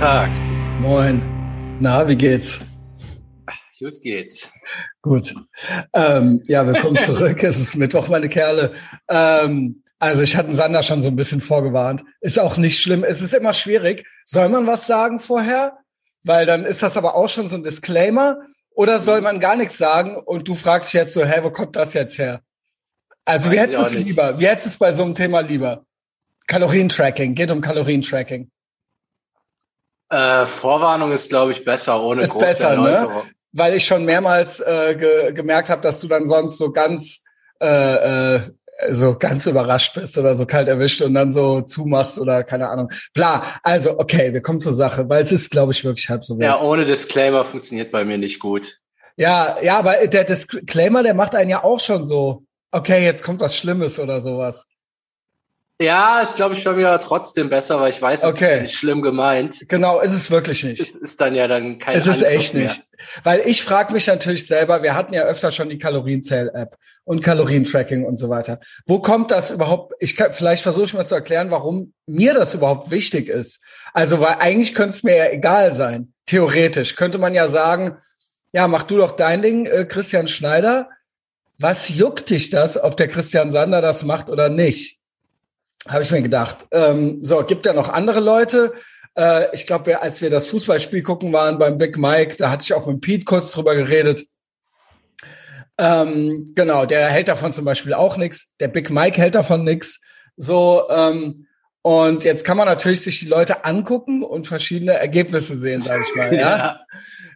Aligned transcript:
Tag. 0.00 0.30
Moin. 0.80 1.20
Na, 1.78 2.08
wie 2.08 2.16
geht's? 2.16 2.62
Gut 3.78 4.00
geht's. 4.00 4.50
Gut. 5.02 5.34
Ähm, 5.92 6.42
ja, 6.46 6.66
willkommen 6.66 6.96
zurück. 7.04 7.42
es 7.42 7.60
ist 7.60 7.76
Mittwoch, 7.76 8.08
meine 8.08 8.30
Kerle. 8.30 8.72
Ähm, 9.10 9.82
also 9.98 10.22
ich 10.22 10.36
hatte 10.36 10.54
Sander 10.54 10.82
schon 10.82 11.02
so 11.02 11.08
ein 11.08 11.16
bisschen 11.16 11.42
vorgewarnt. 11.42 12.02
Ist 12.22 12.38
auch 12.38 12.56
nicht 12.56 12.80
schlimm. 12.80 13.04
Es 13.04 13.20
ist 13.20 13.34
immer 13.34 13.52
schwierig. 13.52 14.06
Soll 14.24 14.48
man 14.48 14.66
was 14.66 14.86
sagen 14.86 15.18
vorher? 15.18 15.76
Weil 16.24 16.46
dann 16.46 16.64
ist 16.64 16.82
das 16.82 16.96
aber 16.96 17.14
auch 17.14 17.28
schon 17.28 17.50
so 17.50 17.56
ein 17.56 17.62
Disclaimer. 17.62 18.38
Oder 18.70 19.00
soll 19.00 19.20
man 19.20 19.38
gar 19.38 19.54
nichts 19.54 19.76
sagen 19.76 20.16
und 20.16 20.48
du 20.48 20.54
fragst 20.54 20.94
dich 20.94 20.98
jetzt 20.98 21.12
so, 21.12 21.26
hä, 21.26 21.40
wo 21.42 21.50
kommt 21.50 21.76
das 21.76 21.92
jetzt 21.92 22.16
her? 22.16 22.40
Also 23.26 23.48
Weiß 23.48 23.52
wie 23.52 23.58
hättest 23.60 23.78
du 23.78 23.98
es 23.98 24.06
lieber? 24.06 24.40
Wie 24.40 24.46
hättest 24.46 24.64
du 24.64 24.70
es 24.70 24.78
bei 24.78 24.94
so 24.94 25.02
einem 25.02 25.14
Thema 25.14 25.40
lieber? 25.40 25.84
Kalorientracking, 26.46 27.34
geht 27.34 27.50
um 27.50 27.60
Kalorientracking. 27.60 28.50
Äh, 30.10 30.44
Vorwarnung 30.44 31.12
ist, 31.12 31.30
glaube 31.30 31.52
ich, 31.52 31.64
besser 31.64 32.02
ohne 32.02 32.22
ist 32.22 32.30
große 32.30 32.46
besser, 32.46 32.76
Ne? 32.76 33.08
Weil 33.52 33.74
ich 33.74 33.84
schon 33.84 34.04
mehrmals 34.04 34.60
äh, 34.60 34.94
ge 34.96 35.32
gemerkt 35.32 35.70
habe, 35.70 35.80
dass 35.82 36.00
du 36.00 36.08
dann 36.08 36.28
sonst 36.28 36.58
so 36.58 36.70
ganz 36.70 37.22
äh, 37.60 38.36
äh, 38.36 38.40
so 38.88 39.16
ganz 39.18 39.46
überrascht 39.46 39.94
bist 39.94 40.16
oder 40.18 40.34
so 40.34 40.46
kalt 40.46 40.68
erwischt 40.68 41.02
und 41.02 41.14
dann 41.14 41.32
so 41.32 41.60
zumachst 41.60 42.18
oder 42.18 42.44
keine 42.44 42.68
Ahnung. 42.68 42.90
Bla. 43.12 43.44
Also, 43.62 43.98
okay, 43.98 44.32
wir 44.32 44.40
kommen 44.40 44.60
zur 44.60 44.72
Sache, 44.72 45.08
weil 45.08 45.22
es 45.22 45.32
ist, 45.32 45.50
glaube 45.50 45.72
ich, 45.72 45.84
wirklich 45.84 46.08
halb 46.08 46.24
so 46.24 46.38
wild. 46.38 46.46
Ja, 46.46 46.60
ohne 46.60 46.84
Disclaimer 46.84 47.44
funktioniert 47.44 47.90
bei 47.90 48.04
mir 48.04 48.18
nicht 48.18 48.40
gut. 48.40 48.78
Ja, 49.16 49.56
ja, 49.62 49.78
aber 49.78 50.06
der 50.06 50.24
Disclaimer, 50.24 51.02
der 51.02 51.14
macht 51.14 51.34
einen 51.34 51.50
ja 51.50 51.62
auch 51.62 51.80
schon 51.80 52.06
so, 52.06 52.44
okay, 52.70 53.04
jetzt 53.04 53.22
kommt 53.22 53.40
was 53.40 53.56
Schlimmes 53.56 53.98
oder 53.98 54.22
sowas. 54.22 54.66
Ja, 55.80 56.20
ist 56.20 56.36
glaube 56.36 56.54
ich 56.54 56.62
bei 56.62 56.72
mir 56.72 57.00
trotzdem 57.00 57.48
besser, 57.48 57.80
weil 57.80 57.88
ich 57.88 58.02
weiß, 58.02 58.24
es 58.24 58.34
okay. 58.34 58.56
ist 58.56 58.62
nicht 58.62 58.76
schlimm 58.76 59.00
gemeint. 59.00 59.64
Genau, 59.66 60.00
ist 60.00 60.12
es 60.12 60.30
wirklich 60.30 60.62
nicht. 60.62 60.78
Ist, 60.78 60.94
ist 60.94 61.20
dann 61.22 61.34
ja 61.34 61.48
dann 61.48 61.78
kein 61.78 61.96
Es 61.96 62.06
ist 62.06 62.22
echt 62.22 62.52
mehr. 62.52 62.64
nicht. 62.64 62.82
Weil 63.24 63.40
ich 63.46 63.62
frage 63.62 63.94
mich 63.94 64.06
natürlich 64.06 64.46
selber, 64.46 64.82
wir 64.82 64.94
hatten 64.94 65.14
ja 65.14 65.22
öfter 65.22 65.50
schon 65.50 65.70
die 65.70 65.78
Kalorienzähl-App 65.78 66.76
und 67.04 67.24
Kalorientracking 67.24 68.04
und 68.04 68.18
so 68.18 68.28
weiter. 68.28 68.60
Wo 68.84 69.00
kommt 69.00 69.30
das 69.30 69.50
überhaupt? 69.50 69.94
Ich 70.00 70.16
kann, 70.16 70.34
vielleicht 70.34 70.62
versuche 70.62 70.84
ich 70.84 70.92
mal 70.92 71.06
zu 71.06 71.14
erklären, 71.14 71.50
warum 71.50 71.94
mir 72.06 72.34
das 72.34 72.54
überhaupt 72.54 72.90
wichtig 72.90 73.30
ist. 73.30 73.62
Also, 73.94 74.20
weil 74.20 74.36
eigentlich 74.38 74.74
könnte 74.74 74.96
es 74.96 75.02
mir 75.02 75.16
ja 75.16 75.30
egal 75.30 75.74
sein. 75.74 76.12
Theoretisch 76.26 76.94
könnte 76.94 77.16
man 77.16 77.34
ja 77.34 77.48
sagen, 77.48 77.96
ja, 78.52 78.68
mach 78.68 78.82
du 78.82 78.98
doch 78.98 79.12
dein 79.12 79.40
Ding, 79.40 79.64
äh, 79.64 79.86
Christian 79.86 80.28
Schneider. 80.28 80.90
Was 81.58 81.88
juckt 81.88 82.28
dich 82.28 82.50
das, 82.50 82.82
ob 82.82 82.98
der 82.98 83.08
Christian 83.08 83.50
Sander 83.50 83.80
das 83.80 84.04
macht 84.04 84.28
oder 84.28 84.50
nicht? 84.50 84.99
Habe 85.88 86.02
ich 86.02 86.10
mir 86.10 86.22
gedacht. 86.22 86.66
Ähm, 86.70 87.18
so, 87.20 87.42
gibt 87.44 87.66
ja 87.66 87.72
noch 87.72 87.88
andere 87.88 88.20
Leute. 88.20 88.72
Äh, 89.16 89.54
ich 89.54 89.66
glaube, 89.66 90.00
als 90.00 90.20
wir 90.20 90.30
das 90.30 90.46
Fußballspiel 90.46 91.02
gucken 91.02 91.32
waren 91.32 91.58
beim 91.58 91.78
Big 91.78 91.96
Mike, 91.96 92.36
da 92.36 92.50
hatte 92.50 92.64
ich 92.64 92.74
auch 92.74 92.86
mit 92.86 93.00
Pete 93.00 93.24
kurz 93.24 93.52
drüber 93.52 93.74
geredet. 93.74 94.26
Ähm, 95.78 96.52
genau, 96.54 96.84
der 96.84 97.08
hält 97.08 97.28
davon 97.28 97.52
zum 97.52 97.64
Beispiel 97.64 97.94
auch 97.94 98.16
nichts. 98.16 98.52
Der 98.60 98.68
Big 98.68 98.90
Mike 98.90 99.20
hält 99.20 99.34
davon 99.34 99.64
nichts. 99.64 100.00
So, 100.36 100.86
ähm, 100.90 101.46
und 101.82 102.24
jetzt 102.24 102.44
kann 102.44 102.58
man 102.58 102.66
natürlich 102.66 103.00
sich 103.00 103.20
die 103.20 103.28
Leute 103.28 103.64
angucken 103.64 104.22
und 104.22 104.46
verschiedene 104.46 104.92
Ergebnisse 104.92 105.56
sehen, 105.56 105.80
sage 105.80 106.04
ich 106.06 106.14
mal. 106.14 106.34
ja. 106.34 106.40
ja. 106.40 106.80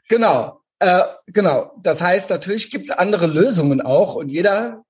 Genau. 0.08 0.60
Äh, 0.78 1.02
genau. 1.28 1.72
Das 1.82 2.02
heißt, 2.02 2.28
natürlich 2.28 2.70
gibt's 2.70 2.90
andere 2.90 3.26
Lösungen 3.26 3.80
auch 3.80 4.14
und 4.16 4.28
jeder, 4.28 4.84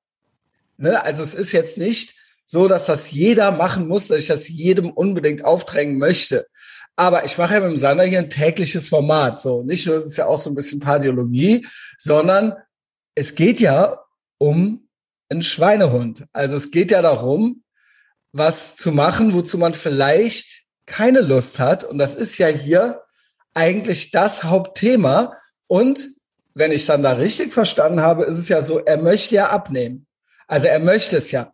ne, 0.77 1.05
also 1.05 1.23
es 1.23 1.35
ist 1.35 1.53
jetzt 1.53 1.79
nicht, 1.79 2.17
so, 2.45 2.69
dass 2.69 2.87
das 2.87 3.11
jeder 3.11 3.51
machen 3.51 3.89
muss, 3.89 4.09
dass 4.09 4.19
ich 4.19 4.27
das 4.27 4.49
jedem 4.49 4.91
unbedingt 4.91 5.45
aufdrängen 5.45 5.99
möchte. 5.99 6.47
Aber 6.97 7.25
ich 7.25 7.39
mache 7.39 7.55
ja 7.55 7.61
mit 7.61 7.73
dem 7.73 7.79
Sander 7.79 8.05
hier 8.05 8.21
ein 8.21 8.31
tägliches 8.31 8.89
Format. 8.89 9.41
So, 9.41 9.63
nicht 9.63 9.87
nur, 9.87 9.97
es 9.97 10.07
ist 10.07 10.17
ja 10.17 10.27
auch 10.27 10.39
so 10.39 10.51
ein 10.51 10.55
bisschen 10.55 10.81
Pardiologie, 10.81 11.67
sondern 11.99 12.55
es 13.15 13.35
geht 13.35 13.61
ja 13.61 14.01
um 14.39 14.89
einen 15.29 15.43
Schweinehund. 15.43 16.25
Also 16.33 16.57
es 16.57 16.71
geht 16.71 16.91
ja 16.91 17.03
darum, 17.03 17.65
was 18.33 18.77
zu 18.77 18.93
machen, 18.93 19.33
wozu 19.33 19.59
man 19.59 19.75
vielleicht 19.75 20.65
keine 20.87 21.21
Lust 21.21 21.59
hat. 21.59 21.85
Und 21.85 21.99
das 21.99 22.15
ist 22.15 22.39
ja 22.39 22.49
hier 22.49 23.03
eigentlich 23.55 24.11
das 24.11 24.45
Hauptthema. 24.45 25.37
Und 25.67 26.09
wenn 26.55 26.73
ich 26.73 26.87
da 26.87 26.95
richtig 26.95 27.53
verstanden 27.53 28.01
habe, 28.01 28.25
ist 28.25 28.39
es 28.39 28.49
ja 28.49 28.63
so, 28.63 28.79
er 28.81 28.99
möchte 28.99 29.35
ja 29.35 29.51
abnehmen. 29.51 30.07
Also 30.47 30.69
er 30.69 30.79
möchte 30.79 31.17
es 31.17 31.31
ja. 31.31 31.54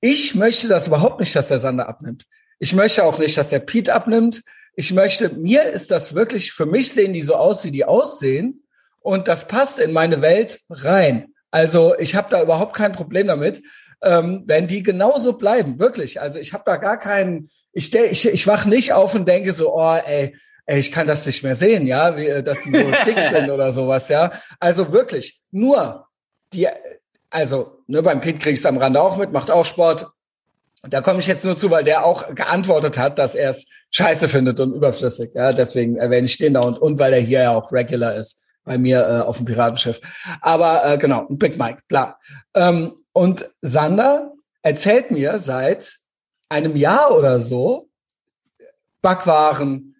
Ich 0.00 0.34
möchte 0.34 0.68
das 0.68 0.86
überhaupt 0.86 1.20
nicht, 1.20 1.34
dass 1.36 1.48
der 1.48 1.58
Sander 1.58 1.88
abnimmt. 1.88 2.24
Ich 2.58 2.74
möchte 2.74 3.04
auch 3.04 3.18
nicht, 3.18 3.36
dass 3.36 3.50
der 3.50 3.58
Pete 3.58 3.94
abnimmt. 3.94 4.42
Ich 4.74 4.92
möchte, 4.92 5.30
mir 5.30 5.64
ist 5.64 5.90
das 5.90 6.14
wirklich, 6.14 6.52
für 6.52 6.66
mich 6.66 6.92
sehen 6.92 7.12
die 7.12 7.20
so 7.20 7.34
aus, 7.34 7.64
wie 7.64 7.70
die 7.70 7.84
aussehen. 7.84 8.62
Und 9.00 9.28
das 9.28 9.48
passt 9.48 9.78
in 9.78 9.92
meine 9.92 10.22
Welt 10.22 10.60
rein. 10.68 11.34
Also 11.50 11.98
ich 11.98 12.14
habe 12.14 12.28
da 12.30 12.42
überhaupt 12.42 12.76
kein 12.76 12.92
Problem 12.92 13.26
damit, 13.26 13.62
ähm, 14.02 14.44
wenn 14.46 14.66
die 14.66 14.82
genauso 14.82 15.34
bleiben, 15.34 15.78
wirklich. 15.78 16.20
Also 16.20 16.38
ich 16.38 16.52
habe 16.52 16.64
da 16.66 16.76
gar 16.76 16.98
keinen, 16.98 17.50
ich, 17.72 17.94
ich, 17.94 18.28
ich 18.28 18.46
wach 18.46 18.64
nicht 18.64 18.92
auf 18.92 19.14
und 19.14 19.28
denke 19.28 19.52
so, 19.52 19.74
oh, 19.74 19.98
ey, 20.06 20.36
ey, 20.66 20.78
ich 20.78 20.92
kann 20.92 21.06
das 21.06 21.26
nicht 21.26 21.42
mehr 21.42 21.56
sehen, 21.56 21.86
ja, 21.86 22.16
wie, 22.16 22.26
äh, 22.26 22.42
dass 22.42 22.62
die 22.62 22.70
so 22.70 22.78
dick 23.06 23.20
sind 23.20 23.50
oder 23.50 23.72
sowas, 23.72 24.08
ja. 24.08 24.32
Also 24.58 24.92
wirklich, 24.92 25.42
nur 25.50 26.06
die, 26.52 26.68
also 27.30 27.78
ne, 27.86 28.02
beim 28.02 28.20
Pete 28.20 28.38
kriegst 28.38 28.64
du 28.64 28.68
am 28.68 28.78
Rande 28.78 29.00
auch 29.00 29.16
mit, 29.16 29.32
macht 29.32 29.50
auch 29.50 29.64
Sport. 29.64 30.06
Da 30.82 31.00
komme 31.00 31.20
ich 31.20 31.26
jetzt 31.26 31.44
nur 31.44 31.56
zu, 31.56 31.70
weil 31.70 31.84
der 31.84 32.04
auch 32.04 32.34
geantwortet 32.34 32.98
hat, 32.98 33.18
dass 33.18 33.34
er 33.34 33.50
es 33.50 33.66
scheiße 33.90 34.28
findet 34.28 34.60
und 34.60 34.74
überflüssig. 34.74 35.30
Ja, 35.34 35.52
deswegen 35.52 35.96
erwähne 35.96 36.26
ich 36.26 36.38
den 36.38 36.54
da 36.54 36.60
und, 36.60 36.78
und 36.78 36.98
weil 36.98 37.12
er 37.12 37.20
hier 37.20 37.42
ja 37.42 37.54
auch 37.54 37.70
Regular 37.72 38.14
ist 38.14 38.44
bei 38.64 38.78
mir 38.78 39.00
äh, 39.00 39.20
auf 39.20 39.36
dem 39.36 39.46
Piratenschiff. 39.46 40.00
Aber 40.40 40.84
äh, 40.84 40.98
genau, 40.98 41.26
Big 41.28 41.58
Mike, 41.58 41.82
bla. 41.88 42.18
Ähm, 42.54 42.92
und 43.12 43.48
Sander 43.60 44.32
erzählt 44.62 45.10
mir 45.10 45.38
seit 45.38 45.94
einem 46.48 46.76
Jahr 46.76 47.16
oder 47.16 47.38
so 47.38 47.88
Backwaren, 49.02 49.96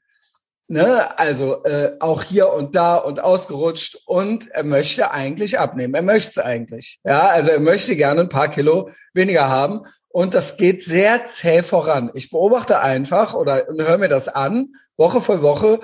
Ne, 0.73 1.19
also 1.19 1.65
äh, 1.65 1.97
auch 1.99 2.23
hier 2.23 2.53
und 2.53 2.77
da 2.77 2.95
und 2.95 3.19
ausgerutscht 3.19 4.03
und 4.07 4.47
er 4.53 4.63
möchte 4.63 5.11
eigentlich 5.11 5.59
abnehmen. 5.59 5.95
Er 5.95 6.03
möchte 6.03 6.31
es 6.31 6.39
eigentlich. 6.39 7.01
Ja, 7.03 7.27
also 7.27 7.51
er 7.51 7.59
möchte 7.59 7.97
gerne 7.97 8.21
ein 8.21 8.29
paar 8.29 8.47
Kilo 8.47 8.89
weniger 9.13 9.49
haben 9.49 9.81
und 10.11 10.33
das 10.33 10.59
geht 10.59 10.85
sehr 10.85 11.27
zäh 11.27 11.65
voran. 11.65 12.13
Ich 12.15 12.31
beobachte 12.31 12.79
einfach 12.79 13.35
oder 13.35 13.67
höre 13.67 13.99
mir 13.99 14.07
das 14.07 14.29
an, 14.29 14.77
Woche 14.97 15.21
für 15.21 15.43
Woche. 15.43 15.81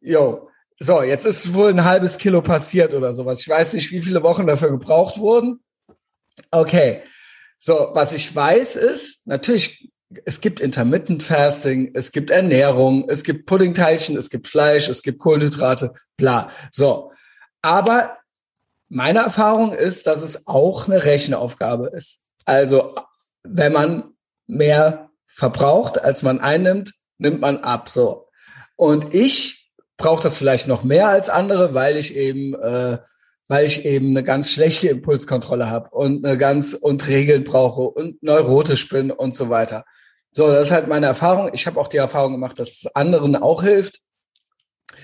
Jo, 0.00 0.48
so, 0.78 1.02
jetzt 1.02 1.26
ist 1.26 1.52
wohl 1.52 1.70
ein 1.70 1.84
halbes 1.84 2.16
Kilo 2.16 2.40
passiert 2.40 2.94
oder 2.94 3.14
sowas. 3.14 3.40
Ich 3.40 3.48
weiß 3.48 3.72
nicht, 3.72 3.90
wie 3.90 4.02
viele 4.02 4.22
Wochen 4.22 4.46
dafür 4.46 4.70
gebraucht 4.70 5.18
wurden. 5.18 5.64
Okay. 6.52 7.02
So, 7.58 7.90
was 7.92 8.12
ich 8.12 8.36
weiß 8.36 8.76
ist, 8.76 9.26
natürlich 9.26 9.90
es 10.24 10.40
gibt 10.40 10.60
Intermittent 10.60 11.22
Fasting, 11.22 11.90
es 11.94 12.12
gibt 12.12 12.30
Ernährung, 12.30 13.08
es 13.08 13.24
gibt 13.24 13.46
Puddingteilchen, 13.46 14.16
es 14.16 14.30
gibt 14.30 14.46
Fleisch, 14.46 14.88
es 14.88 15.02
gibt 15.02 15.18
Kohlenhydrate, 15.18 15.92
bla. 16.16 16.50
So. 16.70 17.12
Aber 17.60 18.16
meine 18.88 19.20
Erfahrung 19.20 19.72
ist, 19.72 20.06
dass 20.06 20.22
es 20.22 20.46
auch 20.46 20.88
eine 20.88 21.04
Rechenaufgabe 21.04 21.88
ist. 21.88 22.20
Also, 22.46 22.94
wenn 23.42 23.72
man 23.72 24.14
mehr 24.46 25.10
verbraucht, 25.26 26.02
als 26.02 26.22
man 26.22 26.40
einnimmt, 26.40 26.94
nimmt 27.18 27.40
man 27.40 27.58
ab. 27.58 27.90
So. 27.90 28.28
Und 28.76 29.14
ich 29.14 29.70
brauche 29.98 30.22
das 30.22 30.36
vielleicht 30.36 30.68
noch 30.68 30.84
mehr 30.84 31.08
als 31.08 31.28
andere, 31.28 31.74
weil 31.74 31.98
ich 31.98 32.14
eben 32.14 32.54
äh, 32.54 32.98
weil 33.48 33.64
ich 33.64 33.84
eben 33.86 34.10
eine 34.10 34.22
ganz 34.22 34.52
schlechte 34.52 34.88
Impulskontrolle 34.88 35.70
habe 35.70 35.88
und 35.90 36.24
eine 36.24 36.36
ganz 36.36 36.74
und 36.74 37.08
Regeln 37.08 37.44
brauche 37.44 37.80
und 37.80 38.22
neurotisch 38.22 38.88
bin 38.90 39.10
und 39.10 39.34
so 39.34 39.48
weiter. 39.48 39.84
So, 40.32 40.52
das 40.52 40.68
ist 40.68 40.72
halt 40.72 40.88
meine 40.88 41.06
Erfahrung. 41.06 41.50
Ich 41.52 41.66
habe 41.66 41.80
auch 41.80 41.88
die 41.88 41.96
Erfahrung 41.96 42.32
gemacht, 42.32 42.58
dass 42.58 42.68
es 42.68 42.94
anderen 42.94 43.36
auch 43.36 43.62
hilft. 43.62 44.00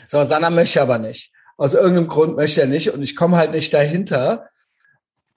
So, 0.08 0.22
Sanna 0.24 0.50
möchte 0.50 0.80
aber 0.80 0.98
nicht. 0.98 1.32
Aus 1.56 1.74
irgendeinem 1.74 2.08
Grund 2.08 2.36
möchte 2.36 2.60
er 2.60 2.66
nicht 2.66 2.90
und 2.90 3.02
ich 3.02 3.16
komme 3.16 3.36
halt 3.36 3.52
nicht 3.52 3.72
dahinter. 3.72 4.48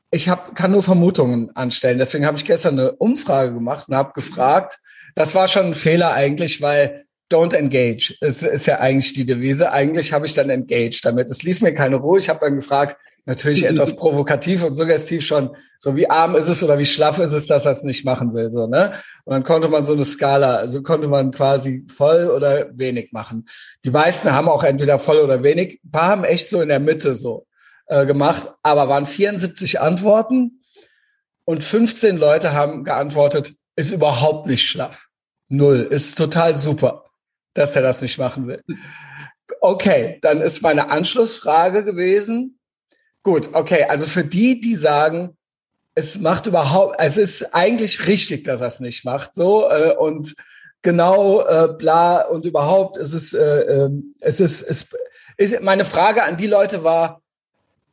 Ich 0.10 0.30
hab, 0.30 0.56
kann 0.56 0.72
nur 0.72 0.84
Vermutungen 0.84 1.56
anstellen. 1.56 2.00
Deswegen 2.00 2.26
habe 2.26 2.38
ich 2.38 2.46
gestern 2.46 2.80
eine 2.80 2.92
Umfrage 2.94 3.54
gemacht 3.54 3.90
und 3.90 3.96
habe 3.96 4.14
gefragt. 4.14 4.80
Das 5.16 5.36
war 5.36 5.48
schon 5.48 5.68
ein 5.68 5.74
Fehler 5.74 6.14
eigentlich, 6.14 6.62
weil 6.62 7.06
don't 7.32 7.54
engage. 7.54 8.16
Es 8.22 8.42
ist 8.42 8.68
ja 8.68 8.80
eigentlich 8.80 9.14
die 9.14 9.26
Devise. 9.26 9.72
Eigentlich 9.72 10.14
habe 10.14 10.26
ich 10.26 10.34
dann 10.34 10.50
engaged 10.50 11.04
damit. 11.04 11.30
Es 11.30 11.44
ließ 11.44 11.62
mir 11.62 11.74
keine 11.74 11.98
Ruhe. 11.98 12.20
Ich 12.20 12.30
habe 12.30 12.40
dann 12.40 12.56
gefragt, 12.56 12.98
natürlich 13.28 13.64
etwas 13.66 13.96
provokativ 13.96 14.64
und 14.64 14.74
suggestiv 14.74 15.24
schon, 15.24 15.56
so 15.78 15.96
wie 15.96 16.10
arm 16.10 16.36
ist 16.36 16.48
es 16.48 16.64
oder 16.64 16.80
wie 16.80 16.86
schlaff 16.86 17.20
ist 17.20 17.34
es, 17.34 17.46
dass 17.46 17.66
er 17.66 17.74
es 17.74 17.84
nicht 17.84 18.04
machen 18.04 18.34
will, 18.34 18.50
so, 18.50 18.66
ne? 18.66 18.94
Und 19.26 19.34
dann 19.34 19.44
konnte 19.44 19.68
man 19.70 19.86
so 19.86 19.94
eine 19.94 20.06
Skala, 20.06 20.56
also 20.56 20.82
konnte 20.82 21.08
man 21.08 21.30
quasi 21.30 21.86
voll 21.88 22.32
oder 22.36 22.76
wenig 22.76 23.12
machen. 23.12 23.46
Die 23.86 23.92
meisten 23.92 24.32
haben 24.32 24.50
auch 24.50 24.64
entweder 24.64 24.98
voll 24.98 25.18
oder 25.18 25.44
wenig. 25.44 25.80
Ein 25.86 25.92
paar 25.92 26.08
haben 26.08 26.24
echt 26.24 26.50
so 26.50 26.62
in 26.62 26.70
der 26.70 26.80
Mitte 26.80 27.14
so 27.14 27.46
äh, 27.86 28.08
gemacht, 28.08 28.50
aber 28.64 28.90
waren 28.90 29.06
74 29.06 29.80
Antworten 29.80 30.62
und 31.46 31.64
15 31.64 32.18
Leute 32.18 32.54
haben 32.54 32.84
geantwortet, 32.84 33.54
ist 33.76 33.92
überhaupt 33.92 34.48
nicht 34.48 34.68
schlaff. 34.68 35.08
Null, 35.50 35.88
ist 35.90 36.18
total 36.18 36.58
super. 36.58 37.04
dass 37.58 37.76
er 37.76 37.82
das 37.82 38.02
nicht 38.02 38.18
machen 38.18 38.48
will. 38.48 38.62
Okay, 39.62 40.20
dann 40.22 40.42
ist 40.42 40.62
meine 40.62 40.90
Anschlussfrage 40.90 41.84
gewesen. 41.84 42.57
Gut, 43.24 43.50
okay, 43.54 43.84
also 43.84 44.06
für 44.06 44.24
die, 44.24 44.60
die 44.60 44.76
sagen, 44.76 45.38
es 45.96 46.20
macht 46.20 46.46
überhaupt, 46.46 46.96
es 47.00 47.18
ist 47.18 47.56
eigentlich 47.56 48.08
richtig, 48.08 48.44
dass 48.44 48.62
er 48.62 48.68
es 48.68 48.80
nicht 48.80 49.04
macht, 49.04 49.34
so 49.34 49.70
äh, 49.70 49.96
und 49.96 50.36
genau 50.82 51.42
äh, 51.42 51.70
bla 51.70 52.22
und 52.22 52.46
überhaupt 52.46 52.98
ist 52.98 53.14
es, 53.14 53.34
äh, 53.34 53.40
äh, 53.40 53.90
es 54.20 54.40
ist, 54.40 54.62
es 54.62 54.88
ist, 55.38 55.62
meine 55.62 55.86
Frage 55.86 56.24
an 56.24 56.38
die 56.38 56.48
Leute 56.48 56.84
war, 56.84 57.22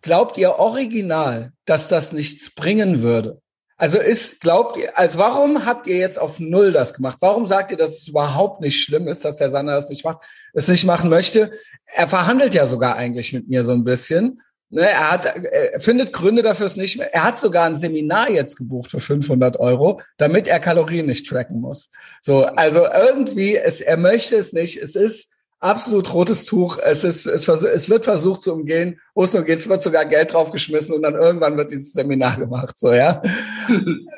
glaubt 0.03 0.37
ihr 0.37 0.59
original, 0.59 1.53
dass 1.65 1.89
das 1.89 2.13
nichts 2.13 2.55
bringen 2.55 3.03
würde? 3.03 3.41
Also 3.77 3.99
ist, 3.99 4.41
glaubt 4.41 4.79
ihr, 4.79 4.97
also 4.97 5.19
warum 5.19 5.67
habt 5.67 5.89
ihr 5.89 5.97
jetzt 5.97 6.19
auf 6.19 6.39
Null 6.39 6.73
das 6.73 6.95
gemacht? 6.95 7.19
Warum 7.21 7.47
sagt 7.47 7.71
ihr, 7.71 7.77
dass 7.77 7.99
es 7.99 8.09
überhaupt 8.09 8.61
nicht 8.61 8.81
schlimm 8.81 9.09
ist, 9.09 9.25
dass 9.25 9.39
der 9.39 9.51
Sander 9.51 9.73
das 9.75 9.89
nicht 9.89 10.05
macht, 10.05 10.25
es 10.53 10.69
nicht 10.69 10.85
machen 10.85 11.11
möchte? 11.11 11.53
Er 11.87 12.07
verhandelt 12.07 12.55
ja 12.55 12.67
sogar 12.67 12.97
eigentlich 12.97 13.33
mit 13.33 13.49
mir 13.49 13.65
so 13.65 13.73
ein 13.73 13.85
bisschen. 13.85 14.41
Ne, 14.75 14.91
er 14.91 15.13
hat, 15.13 15.27
er 15.27 15.79
findet 15.79 16.13
Gründe 16.13 16.43
dafür 16.43 16.67
es 16.67 16.75
nicht 16.75 16.99
mehr. 16.99 17.15
Er 17.15 17.23
hat 17.23 17.39
sogar 17.39 17.67
ein 17.67 17.79
Seminar 17.79 18.29
jetzt 18.29 18.57
gebucht 18.57 18.91
für 18.91 18.99
500 18.99 19.61
Euro, 19.61 20.01
damit 20.17 20.49
er 20.49 20.59
Kalorien 20.59 21.07
nicht 21.07 21.29
tracken 21.29 21.61
muss. 21.61 21.91
So, 22.21 22.45
also 22.45 22.85
irgendwie, 22.85 23.57
es, 23.57 23.81
er 23.81 23.97
möchte 23.97 24.35
es 24.35 24.53
nicht. 24.53 24.77
Es 24.83 24.97
ist 24.97 25.31
absolut 25.61 26.13
rotes 26.13 26.45
Tuch. 26.45 26.79
Es 26.83 27.05
ist, 27.05 27.25
es, 27.25 27.47
es 27.47 27.89
wird 27.89 28.05
versucht 28.05 28.43
zu 28.43 28.53
umgehen, 28.53 29.01
wo 29.15 29.23
es 29.23 29.33
nur 29.33 29.45
geht. 29.45 29.61
Es 29.61 29.69
wird 29.69 29.81
sogar 29.81 30.07
Geld 30.07 30.33
draufgeschmissen 30.33 30.93
und 30.93 31.03
dann 31.03 31.15
irgendwann 31.15 31.57
wird 31.57 31.71
dieses 31.71 31.93
Seminar 31.93 32.37
gemacht. 32.41 32.77
So, 32.77 32.93
ja. 32.93 33.23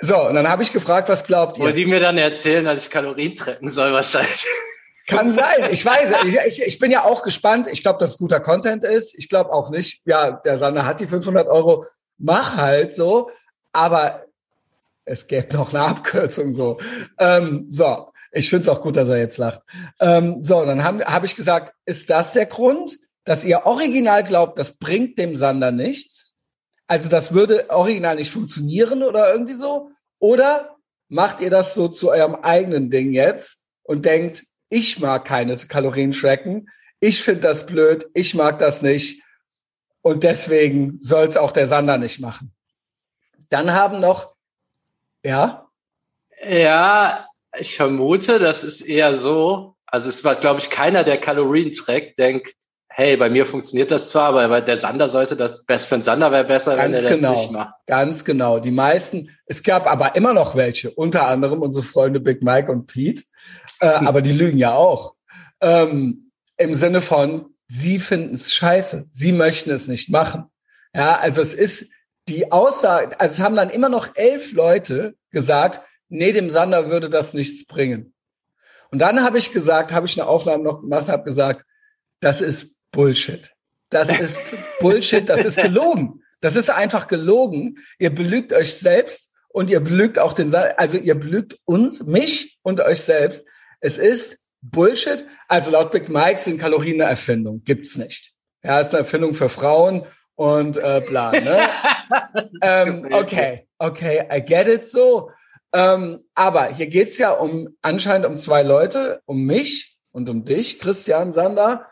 So, 0.01 0.27
und 0.27 0.37
dann 0.37 0.49
habe 0.49 0.63
ich 0.63 0.73
gefragt, 0.73 1.11
was 1.11 1.23
glaubt 1.23 1.59
ihr? 1.59 1.65
Wollen 1.65 1.77
die 1.77 1.85
mir 1.85 2.01
dann 2.01 2.17
erzählen, 2.17 2.65
dass 2.65 2.83
ich 2.83 2.89
Kalorien 2.89 3.35
tracken 3.35 3.69
soll, 3.69 3.93
wahrscheinlich. 3.93 4.47
Kann 5.07 5.33
sein. 5.33 5.69
Ich 5.71 5.85
weiß. 5.85 6.11
Ich, 6.27 6.37
ich, 6.37 6.63
ich 6.63 6.79
bin 6.79 6.91
ja 6.91 7.05
auch 7.05 7.23
gespannt. 7.23 7.69
Ich 7.71 7.83
glaube, 7.83 8.01
dass 8.01 8.19
guter 8.19 8.41
Content 8.41 8.85
ist. 8.85 9.15
Ich 9.17 9.29
glaube 9.29 9.53
auch 9.53 9.71
nicht. 9.71 10.03
Ja, 10.05 10.33
der 10.33 10.57
Sander 10.57 10.85
hat 10.85 11.01
die 11.01 11.07
500 11.07 11.47
Euro. 11.47 11.87
Mach 12.19 12.57
halt 12.57 12.93
so. 12.93 13.31
Aber 13.73 14.25
es 15.05 15.27
gäbe 15.27 15.55
noch 15.55 15.73
eine 15.73 15.85
Abkürzung 15.85 16.53
so. 16.53 16.79
Ähm, 17.19 17.67
so. 17.69 18.09
Ich 18.33 18.51
finde 18.51 18.65
es 18.65 18.69
auch 18.69 18.83
gut, 18.83 18.97
dass 18.97 19.09
er 19.09 19.19
jetzt 19.19 19.39
lacht. 19.39 19.63
Ähm, 20.01 20.43
so, 20.43 20.65
dann 20.67 20.85
habe 20.85 21.05
hab 21.05 21.25
ich 21.25 21.37
gesagt, 21.37 21.73
ist 21.87 22.11
das 22.11 22.33
der 22.33 22.47
Grund, 22.47 22.99
dass 23.25 23.45
ihr 23.45 23.65
original 23.65 24.25
glaubt, 24.25 24.59
das 24.59 24.77
bringt 24.77 25.19
dem 25.19 25.37
Sander 25.37 25.71
nichts? 25.71 26.35
Also 26.87 27.09
das 27.09 27.33
würde 27.33 27.71
original 27.71 28.17
nicht 28.17 28.31
funktionieren 28.31 29.03
oder 29.03 29.33
irgendwie 29.33 29.55
so? 29.55 29.91
Oder 30.19 30.77
macht 31.09 31.41
ihr 31.41 31.51
das 31.51 31.75
so 31.75 31.89
zu 31.89 32.11
eurem 32.11 32.35
eigenen 32.35 32.91
Ding 32.91 33.13
jetzt 33.13 33.63
und 33.83 34.05
denkt, 34.05 34.45
ich 34.69 34.99
mag 34.99 35.25
keine 35.25 35.57
Kalorien 35.57 36.13
tracken, 36.13 36.69
ich 37.01 37.23
finde 37.23 37.43
das 37.43 37.67
blöd, 37.67 38.09
ich 38.15 38.35
mag 38.35 38.59
das 38.59 38.83
nicht 38.83 39.23
und 40.03 40.23
deswegen 40.23 40.99
soll 41.01 41.27
es 41.27 41.37
auch 41.37 41.53
der 41.53 41.69
Sander 41.69 41.99
nicht 41.99 42.21
machen. 42.21 42.53
Dann 43.49 43.73
haben 43.73 44.01
noch, 44.01 44.35
ja? 45.25 45.69
Ja, 46.45 47.27
ich 47.59 47.77
vermute, 47.77 48.39
das 48.39 48.65
ist 48.65 48.83
eher 48.83 49.15
so, 49.15 49.77
also 49.87 50.09
es 50.09 50.25
war, 50.25 50.35
glaube 50.35 50.61
ich, 50.61 50.71
keiner, 50.71 51.05
der 51.05 51.19
Kalorien 51.19 51.73
trackt, 51.73 52.19
denkt, 52.19 52.53
hey, 52.89 53.17
bei 53.17 53.29
mir 53.29 53.45
funktioniert 53.45 53.91
das 53.91 54.09
zwar, 54.09 54.35
aber 54.35 54.63
der 54.63 54.77
Sander 54.77 55.09
sollte 55.09 55.37
das, 55.37 55.65
best 55.67 55.89
für 55.89 55.97
den 55.97 56.03
Sander 56.03 56.33
wäre 56.33 56.45
besser, 56.45 56.77
Ganz 56.77 56.97
wenn 56.97 57.05
er 57.05 57.15
genau. 57.15 57.33
das 57.33 57.41
nicht 57.41 57.53
macht. 57.53 57.75
Ganz 57.87 58.25
genau. 58.25 58.59
Die 58.59 58.71
meisten, 58.71 59.31
es 59.45 59.63
gab 59.63 59.87
aber 59.87 60.17
immer 60.17 60.33
noch 60.33 60.57
welche, 60.57 60.91
unter 60.91 61.29
anderem 61.29 61.61
unsere 61.61 61.85
Freunde 61.85 62.21
Big 62.21 62.43
Mike 62.43 62.73
und 62.73 62.87
Pete, 62.87 63.23
äh, 63.81 63.87
aber 63.87 64.23
die 64.23 64.33
lügen 64.33 64.59
ja 64.59 64.75
auch. 64.75 65.15
Ähm, 65.61 66.31
Im 66.57 66.75
Sinne 66.75 67.01
von, 67.01 67.55
sie 67.69 67.99
finden 67.99 68.35
es 68.35 68.55
scheiße, 68.55 69.09
sie 69.13 69.33
möchten 69.33 69.71
es 69.71 69.89
nicht 69.89 70.09
machen. 70.09 70.45
Ja, 70.95 71.17
also 71.19 71.43
es 71.43 71.55
ist 71.55 71.91
die 72.29 72.51
Aussage, 72.53 73.19
also 73.21 73.35
es 73.35 73.41
haben 73.41 73.57
dann 73.57 73.71
immer 73.71 73.89
noch 73.89 74.17
elf 74.17 74.53
Leute 74.53 75.15
gesagt, 75.31 75.81
nee, 76.09 76.33
dem 76.33 76.51
Sander 76.51 76.91
würde 76.91 77.11
das 77.11 77.35
nichts 77.35 77.67
bringen. 77.67 78.15
Und 78.91 79.01
dann 79.01 79.23
habe 79.23 79.39
ich 79.39 79.53
gesagt, 79.53 79.93
habe 79.93 80.07
ich 80.07 80.19
eine 80.19 80.29
Aufnahme 80.29 80.63
noch 80.63 80.81
gemacht, 80.81 81.09
habe 81.09 81.25
gesagt, 81.25 81.65
das 82.21 82.41
ist 82.41 82.75
Bullshit. 82.93 83.53
Das 83.91 84.09
ist 84.21 84.55
Bullshit, 84.81 85.29
das 85.29 85.45
ist 85.45 85.59
gelogen. 85.59 86.23
Das 86.41 86.57
ist 86.57 86.71
einfach 86.71 87.07
gelogen. 87.07 87.79
Ihr 87.99 88.15
belügt 88.15 88.53
euch 88.53 88.75
selbst 88.75 89.33
und 89.49 89.71
ihr 89.71 89.81
belügt 89.81 90.19
auch 90.19 90.33
den, 90.33 90.55
also 90.55 90.99
ihr 90.99 91.15
belügt 91.15 91.59
uns, 91.65 92.05
mich 92.05 92.59
und 92.63 92.81
euch 92.81 93.01
selbst. 93.03 93.47
Es 93.81 93.99
ist 93.99 94.47
Bullshit. 94.63 95.25
Also 95.49 95.71
laut 95.71 95.93
Big 95.93 96.09
Mike 96.09 96.41
sind 96.41 96.59
Kalorien 96.59 97.01
eine 97.01 97.11
Erfindung. 97.11 97.63
Gibt's 97.65 97.97
nicht. 97.97 98.33
Ja, 98.63 98.81
ist 98.81 98.91
eine 98.91 98.99
Erfindung 98.99 99.35
für 99.35 99.49
Frauen 99.49 100.07
und 100.35 100.77
äh, 100.77 101.03
bla. 101.07 101.31
Ne? 101.33 101.61
ähm, 102.63 103.09
okay, 103.13 103.69
okay, 103.79 104.27
I 104.33 104.41
get 104.41 104.69
it 104.69 104.87
so. 104.91 105.31
Ähm, 105.73 106.25
aber 106.35 106.67
hier 106.67 106.87
geht's 106.87 107.19
ja 107.19 107.33
um 107.33 107.69
anscheinend 107.83 108.27
um 108.27 108.39
zwei 108.39 108.63
Leute, 108.63 109.21
um 109.27 109.45
mich 109.45 109.99
und 110.13 110.31
um 110.31 110.45
dich, 110.45 110.79
Christian 110.79 111.33
Sander. 111.33 111.87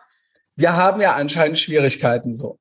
Wir 0.57 0.77
haben 0.77 1.01
ja 1.01 1.15
anscheinend 1.15 1.59
Schwierigkeiten 1.59 2.33
so. 2.33 2.59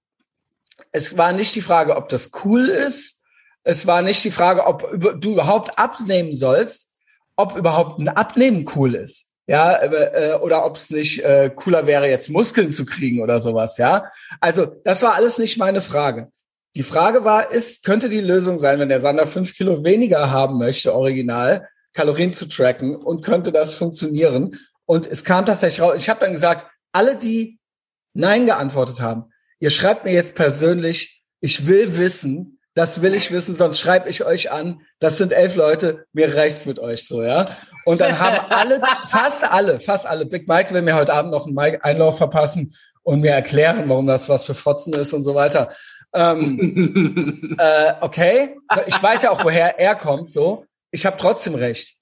Es 0.91 1.17
war 1.17 1.31
nicht 1.31 1.55
die 1.55 1.61
Frage, 1.61 1.95
ob 1.95 2.09
das 2.09 2.31
cool 2.43 2.67
ist. 2.67 3.21
Es 3.63 3.87
war 3.87 4.01
nicht 4.01 4.23
die 4.23 4.31
Frage, 4.31 4.65
ob 4.65 4.89
du 5.21 5.31
überhaupt 5.31 5.77
abnehmen 5.79 6.33
sollst, 6.33 6.91
ob 7.35 7.55
überhaupt 7.55 7.99
ein 7.99 8.09
Abnehmen 8.09 8.65
cool 8.75 8.95
ist. 8.95 9.27
Ja, 9.45 9.81
äh, 9.81 10.37
oder 10.41 10.65
ob 10.65 10.77
es 10.77 10.89
nicht 10.89 11.21
äh, 11.23 11.51
cooler 11.53 11.85
wäre, 11.85 12.09
jetzt 12.09 12.29
Muskeln 12.29 12.71
zu 12.71 12.85
kriegen 12.85 13.21
oder 13.21 13.41
sowas, 13.41 13.77
ja. 13.77 14.05
Also, 14.39 14.65
das 14.85 15.01
war 15.01 15.15
alles 15.15 15.37
nicht 15.37 15.57
meine 15.57 15.81
Frage. 15.81 16.29
Die 16.75 16.83
Frage 16.83 17.25
war, 17.25 17.51
ist, 17.51 17.83
könnte 17.83 18.07
die 18.07 18.21
Lösung 18.21 18.57
sein, 18.57 18.79
wenn 18.79 18.89
der 18.89 19.01
Sander 19.01 19.27
fünf 19.27 19.53
Kilo 19.53 19.83
weniger 19.83 20.31
haben 20.31 20.57
möchte, 20.57 20.95
original, 20.95 21.67
Kalorien 21.93 22.31
zu 22.31 22.47
tracken 22.47 22.95
und 22.95 23.23
könnte 23.23 23.51
das 23.51 23.75
funktionieren? 23.75 24.59
Und 24.85 25.05
es 25.05 25.23
kam 25.23 25.45
tatsächlich 25.45 25.81
raus, 25.81 25.95
ich 25.97 26.09
habe 26.09 26.21
dann 26.21 26.31
gesagt, 26.31 26.65
alle, 26.93 27.17
die 27.17 27.59
Nein 28.13 28.45
geantwortet 28.45 29.01
haben, 29.01 29.25
ihr 29.59 29.69
schreibt 29.69 30.05
mir 30.05 30.13
jetzt 30.13 30.35
persönlich, 30.35 31.21
ich 31.41 31.67
will 31.67 31.97
wissen, 31.97 32.52
das 32.75 33.01
will 33.01 33.13
ich 33.13 33.31
wissen, 33.31 33.55
sonst 33.55 33.79
schreibe 33.79 34.09
ich 34.09 34.25
euch 34.25 34.51
an. 34.51 34.81
Das 34.99 35.17
sind 35.17 35.31
elf 35.31 35.55
Leute, 35.55 36.05
mir 36.13 36.35
reicht's 36.35 36.65
mit 36.65 36.79
euch 36.79 37.07
so, 37.07 37.21
ja. 37.21 37.45
Und 37.85 38.01
dann 38.01 38.19
haben 38.19 38.39
alle, 38.49 38.81
fast 39.07 39.43
alle, 39.43 39.79
fast 39.79 40.07
alle, 40.07 40.25
Big 40.25 40.47
Mike 40.47 40.73
will 40.73 40.81
mir 40.81 40.95
heute 40.95 41.13
Abend 41.13 41.31
noch 41.31 41.45
einen 41.45 41.57
Einlauf 41.81 42.17
verpassen 42.17 42.75
und 43.03 43.21
mir 43.21 43.31
erklären, 43.31 43.87
warum 43.89 44.07
das 44.07 44.27
was 44.27 44.45
für 44.45 44.55
Fotzen 44.55 44.93
ist 44.93 45.13
und 45.13 45.23
so 45.23 45.35
weiter. 45.35 45.71
Ähm, 46.13 47.55
äh, 47.59 47.93
okay, 48.01 48.57
ich 48.87 49.01
weiß 49.01 49.23
ja 49.23 49.31
auch, 49.31 49.43
woher 49.43 49.79
er 49.79 49.95
kommt. 49.95 50.29
So, 50.29 50.65
ich 50.91 51.05
habe 51.05 51.17
trotzdem 51.17 51.55
recht. 51.55 51.95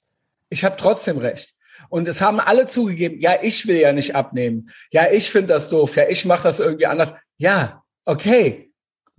Ich 0.49 0.63
habe 0.63 0.75
trotzdem 0.77 1.17
recht. 1.17 1.53
Und 1.89 2.07
es 2.07 2.21
haben 2.21 2.39
alle 2.39 2.67
zugegeben, 2.67 3.19
ja, 3.19 3.35
ich 3.41 3.67
will 3.67 3.77
ja 3.77 3.91
nicht 3.91 4.15
abnehmen. 4.15 4.69
Ja, 4.91 5.11
ich 5.11 5.29
finde 5.29 5.47
das 5.47 5.69
doof. 5.69 5.97
Ja, 5.97 6.03
ich 6.07 6.23
mache 6.23 6.43
das 6.43 6.59
irgendwie 6.59 6.85
anders. 6.85 7.13
Ja, 7.37 7.83
okay, 8.05 8.70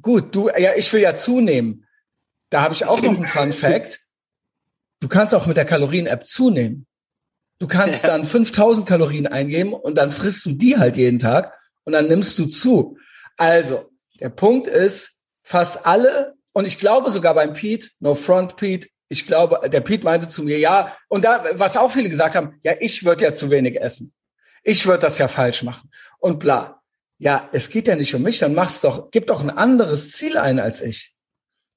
gut. 0.02 0.34
Du, 0.34 0.48
ja, 0.48 0.72
ich 0.76 0.92
will 0.92 1.00
ja 1.00 1.14
zunehmen. 1.14 1.86
Da 2.50 2.62
habe 2.62 2.74
ich 2.74 2.84
auch 2.84 3.00
noch 3.00 3.14
einen 3.14 3.24
Fun 3.24 3.52
Fact. 3.52 4.00
Du 5.00 5.08
kannst 5.08 5.34
auch 5.34 5.46
mit 5.46 5.56
der 5.56 5.64
Kalorien-App 5.64 6.26
zunehmen. 6.26 6.86
Du 7.58 7.66
kannst 7.66 8.04
dann 8.04 8.24
5000 8.24 8.86
Kalorien 8.86 9.26
eingeben 9.26 9.72
und 9.72 9.96
dann 9.96 10.10
frisst 10.10 10.44
du 10.44 10.52
die 10.52 10.76
halt 10.76 10.96
jeden 10.96 11.18
Tag 11.18 11.54
und 11.84 11.92
dann 11.92 12.08
nimmst 12.08 12.38
du 12.38 12.46
zu. 12.46 12.98
Also, 13.36 13.90
der 14.20 14.30
Punkt 14.30 14.66
ist, 14.66 15.22
fast 15.42 15.86
alle, 15.86 16.34
und 16.52 16.66
ich 16.66 16.78
glaube 16.78 17.10
sogar 17.10 17.34
beim 17.34 17.54
Pete, 17.54 17.88
no 18.00 18.14
front 18.14 18.56
Pete, 18.56 18.88
ich 19.08 19.26
glaube, 19.26 19.68
der 19.68 19.80
Pete 19.80 20.04
meinte 20.04 20.28
zu 20.28 20.42
mir, 20.42 20.58
ja, 20.58 20.96
und 21.08 21.24
da, 21.24 21.44
was 21.52 21.76
auch 21.76 21.90
viele 21.90 22.08
gesagt 22.08 22.34
haben, 22.34 22.58
ja, 22.62 22.72
ich 22.80 23.04
würde 23.04 23.24
ja 23.24 23.32
zu 23.32 23.50
wenig 23.50 23.80
essen. 23.80 24.12
Ich 24.62 24.86
würde 24.86 25.00
das 25.00 25.18
ja 25.18 25.28
falsch 25.28 25.62
machen. 25.62 25.90
Und 26.18 26.38
bla. 26.38 26.81
Ja, 27.22 27.48
es 27.52 27.70
geht 27.70 27.86
ja 27.86 27.94
nicht 27.94 28.12
um 28.16 28.22
mich, 28.22 28.40
dann 28.40 28.52
mach's 28.52 28.80
doch, 28.80 29.12
gib 29.12 29.28
doch 29.28 29.42
ein 29.42 29.50
anderes 29.50 30.10
Ziel 30.10 30.36
ein 30.36 30.58
als 30.58 30.82
ich. 30.82 31.14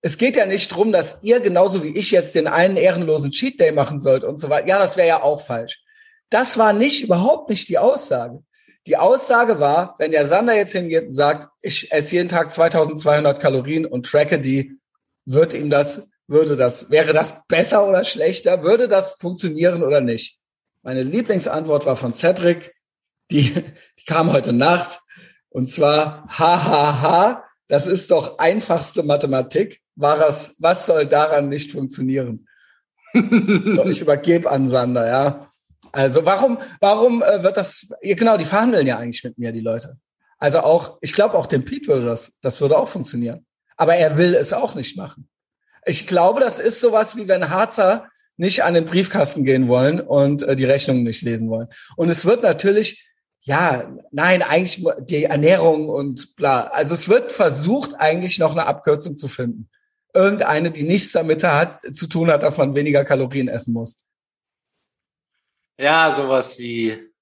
Es 0.01 0.17
geht 0.17 0.35
ja 0.37 0.47
nicht 0.47 0.69
drum, 0.69 0.91
dass 0.91 1.19
ihr 1.21 1.39
genauso 1.39 1.83
wie 1.83 1.95
ich 1.95 2.09
jetzt 2.09 2.33
den 2.33 2.47
einen 2.47 2.77
ehrenlosen 2.77 3.29
Cheat 3.29 3.59
Day 3.59 3.71
machen 3.71 3.99
sollt 3.99 4.23
und 4.23 4.39
so 4.39 4.49
weiter. 4.49 4.67
Ja, 4.67 4.79
das 4.79 4.97
wäre 4.97 5.07
ja 5.07 5.21
auch 5.21 5.39
falsch. 5.39 5.83
Das 6.31 6.57
war 6.57 6.73
nicht, 6.73 7.03
überhaupt 7.03 7.51
nicht 7.51 7.69
die 7.69 7.77
Aussage. 7.77 8.39
Die 8.87 8.97
Aussage 8.97 9.59
war, 9.59 9.93
wenn 9.99 10.09
der 10.09 10.25
Sander 10.25 10.55
jetzt 10.55 10.71
hingeht 10.71 11.05
und 11.05 11.13
sagt, 11.13 11.47
ich 11.61 11.91
esse 11.91 12.15
jeden 12.15 12.29
Tag 12.29 12.51
2200 12.51 13.39
Kalorien 13.39 13.85
und 13.85 14.07
tracke 14.07 14.39
die, 14.39 14.79
wird 15.25 15.53
ihm 15.53 15.69
das, 15.69 16.07
würde 16.25 16.55
das, 16.55 16.89
wäre 16.89 17.13
das 17.13 17.35
besser 17.47 17.87
oder 17.87 18.03
schlechter? 18.03 18.63
Würde 18.63 18.87
das 18.87 19.11
funktionieren 19.11 19.83
oder 19.83 20.01
nicht? 20.01 20.39
Meine 20.81 21.03
Lieblingsantwort 21.03 21.85
war 21.85 21.97
von 21.97 22.15
Cedric, 22.15 22.73
die, 23.29 23.53
die 23.99 24.05
kam 24.07 24.33
heute 24.33 24.51
Nacht. 24.51 25.01
Und 25.55 25.71
zwar, 25.71 26.27
hahaha, 26.27 27.45
das 27.69 27.87
ist 27.87 28.11
doch 28.11 28.39
einfachste 28.39 29.03
Mathematik. 29.03 29.79
War 29.95 30.27
es, 30.27 30.53
was 30.59 30.85
soll 30.85 31.05
daran 31.05 31.47
nicht 31.47 31.71
funktionieren? 31.71 32.49
so, 33.13 33.85
ich 33.85 34.01
übergebe 34.01 34.51
an 34.51 34.67
Sander, 34.67 35.07
ja. 35.07 35.49
Also 35.93 36.25
warum, 36.25 36.57
warum 36.81 37.23
äh, 37.23 37.41
wird 37.41 37.55
das, 37.55 37.87
genau, 38.01 38.35
die 38.35 38.43
verhandeln 38.43 38.85
ja 38.85 38.97
eigentlich 38.97 39.23
mit 39.23 39.37
mir, 39.37 39.53
die 39.53 39.61
Leute. 39.61 39.97
Also 40.39 40.59
auch, 40.59 40.97
ich 40.99 41.13
glaube 41.13 41.35
auch 41.35 41.45
dem 41.45 41.63
Pete 41.63 41.87
würde 41.87 42.05
das, 42.05 42.33
das 42.41 42.59
würde 42.59 42.77
auch 42.77 42.89
funktionieren. 42.89 43.45
Aber 43.77 43.95
er 43.95 44.17
will 44.17 44.35
es 44.35 44.51
auch 44.51 44.75
nicht 44.75 44.97
machen. 44.97 45.29
Ich 45.85 46.05
glaube, 46.05 46.41
das 46.41 46.59
ist 46.59 46.81
sowas 46.81 47.15
wie 47.15 47.29
wenn 47.29 47.49
Harzer 47.49 48.09
nicht 48.35 48.65
an 48.65 48.73
den 48.73 48.87
Briefkasten 48.87 49.45
gehen 49.45 49.69
wollen 49.69 50.01
und 50.01 50.43
äh, 50.43 50.57
die 50.57 50.65
Rechnungen 50.65 51.03
nicht 51.03 51.21
lesen 51.21 51.49
wollen. 51.49 51.69
Und 51.95 52.09
es 52.09 52.25
wird 52.25 52.43
natürlich, 52.43 53.07
ja, 53.45 53.95
nein, 54.11 54.41
eigentlich 54.41 54.83
die 55.01 55.25
Ernährung 55.25 55.87
und 55.87 56.35
bla. 56.35 56.63
Also 56.67 56.95
es 56.95 57.07
wird 57.07 57.31
versucht, 57.31 57.93
eigentlich 57.93 58.39
noch 58.39 58.51
eine 58.51 58.65
Abkürzung 58.65 59.17
zu 59.17 59.27
finden. 59.27 59.69
Irgendeine, 60.15 60.71
die 60.71 60.81
nichts 60.81 61.11
damit 61.11 61.43
hat, 61.43 61.81
zu 61.93 62.07
tun 62.07 62.31
hat, 62.31 62.41
dass 62.41 62.57
man 62.57 62.73
weniger 62.73 63.05
Kalorien 63.05 63.47
essen 63.47 63.73
muss. 63.73 64.03
Ja, 65.77 66.11
sowas 66.11 66.57
wie, 66.57 67.13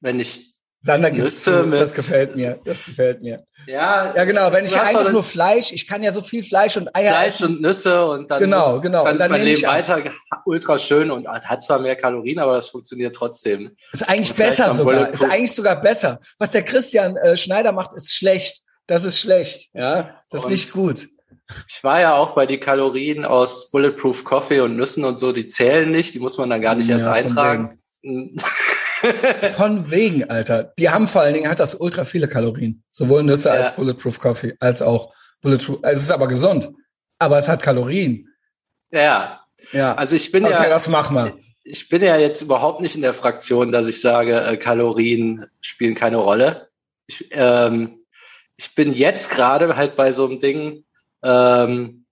wenn 0.00 0.18
ich 0.18 0.51
Sander 0.84 1.12
gibt's 1.12 1.44
zu, 1.44 1.70
das 1.70 1.94
gefällt 1.94 2.34
mir, 2.34 2.58
das 2.64 2.84
gefällt 2.84 3.22
mir. 3.22 3.44
Ja, 3.68 4.12
ja 4.16 4.24
genau, 4.24 4.52
wenn 4.52 4.64
ich 4.64 4.78
einfach 4.78 5.12
nur 5.12 5.22
Fleisch, 5.22 5.70
ich 5.70 5.86
kann 5.86 6.02
ja 6.02 6.12
so 6.12 6.22
viel 6.22 6.42
Fleisch 6.42 6.76
und 6.76 6.94
Eier 6.96 7.12
Fleisch 7.12 7.34
essen. 7.34 7.44
und 7.44 7.62
Nüsse 7.62 8.04
und 8.04 8.28
dann 8.28 8.40
genau, 8.40 8.80
genau. 8.80 9.04
kann 9.04 9.16
mein 9.30 9.44
Leben 9.44 9.62
weiter 9.62 10.02
ultra 10.44 10.78
schön 10.78 11.12
und 11.12 11.28
hat 11.28 11.62
zwar 11.62 11.78
mehr 11.78 11.94
Kalorien, 11.94 12.40
aber 12.40 12.54
das 12.54 12.68
funktioniert 12.68 13.14
trotzdem. 13.14 13.76
Ist 13.92 14.08
eigentlich 14.08 14.34
besser 14.34 14.74
sogar, 14.74 15.10
ist 15.10 15.24
eigentlich 15.24 15.54
sogar 15.54 15.80
besser. 15.80 16.18
Was 16.38 16.50
der 16.50 16.64
Christian 16.64 17.16
äh, 17.16 17.36
Schneider 17.36 17.70
macht, 17.70 17.94
ist 17.94 18.12
schlecht. 18.12 18.62
Das 18.88 19.04
ist 19.04 19.20
schlecht, 19.20 19.68
ja, 19.74 20.16
das 20.30 20.40
ist 20.40 20.44
und 20.46 20.50
nicht 20.50 20.72
gut. 20.72 21.08
Ich 21.68 21.84
war 21.84 22.00
ja 22.00 22.16
auch 22.16 22.34
bei 22.34 22.46
die 22.46 22.58
Kalorien 22.58 23.24
aus 23.24 23.70
Bulletproof 23.70 24.24
Coffee 24.24 24.60
und 24.60 24.76
Nüssen 24.76 25.04
und 25.04 25.18
so, 25.18 25.32
die 25.32 25.46
zählen 25.46 25.90
nicht, 25.90 26.14
die 26.14 26.18
muss 26.18 26.38
man 26.38 26.50
dann 26.50 26.60
gar 26.60 26.74
nicht 26.74 26.88
ja, 26.88 26.96
erst 26.96 27.06
eintragen. 27.06 27.78
Von 29.56 29.90
wegen, 29.90 30.28
Alter. 30.30 30.72
Die 30.78 30.90
haben 30.90 31.06
vor 31.06 31.22
allen 31.22 31.34
Dingen 31.34 31.48
hat 31.48 31.60
das 31.60 31.74
ultra 31.74 32.04
viele 32.04 32.28
Kalorien. 32.28 32.82
Sowohl 32.90 33.22
Nüsse 33.22 33.48
ja. 33.48 33.54
als 33.56 33.74
Bulletproof 33.74 34.18
Coffee, 34.18 34.54
als 34.60 34.82
auch 34.82 35.14
Bulletproof. 35.40 35.80
Es 35.82 36.02
ist 36.02 36.12
aber 36.12 36.28
gesund. 36.28 36.70
Aber 37.18 37.38
es 37.38 37.48
hat 37.48 37.62
Kalorien. 37.62 38.28
Ja. 38.90 39.40
Ja. 39.72 39.94
Also 39.94 40.16
ich 40.16 40.32
bin 40.32 40.44
okay, 40.44 40.54
ja. 40.54 40.60
Okay, 40.60 40.70
das 40.70 40.88
machen 40.88 41.16
wir. 41.16 41.38
Ich 41.64 41.88
bin 41.88 42.02
ja 42.02 42.16
jetzt 42.16 42.42
überhaupt 42.42 42.80
nicht 42.80 42.96
in 42.96 43.02
der 43.02 43.14
Fraktion, 43.14 43.70
dass 43.70 43.86
ich 43.86 44.00
sage, 44.00 44.40
äh, 44.40 44.56
Kalorien 44.56 45.46
spielen 45.60 45.94
keine 45.94 46.16
Rolle. 46.16 46.68
Ich, 47.06 47.28
ähm, 47.30 47.96
ich 48.56 48.74
bin 48.74 48.92
jetzt 48.92 49.30
gerade 49.30 49.76
halt 49.76 49.96
bei 49.96 50.12
so 50.12 50.26
einem 50.26 50.40
Ding, 50.40 50.84
ähm, 51.22 52.04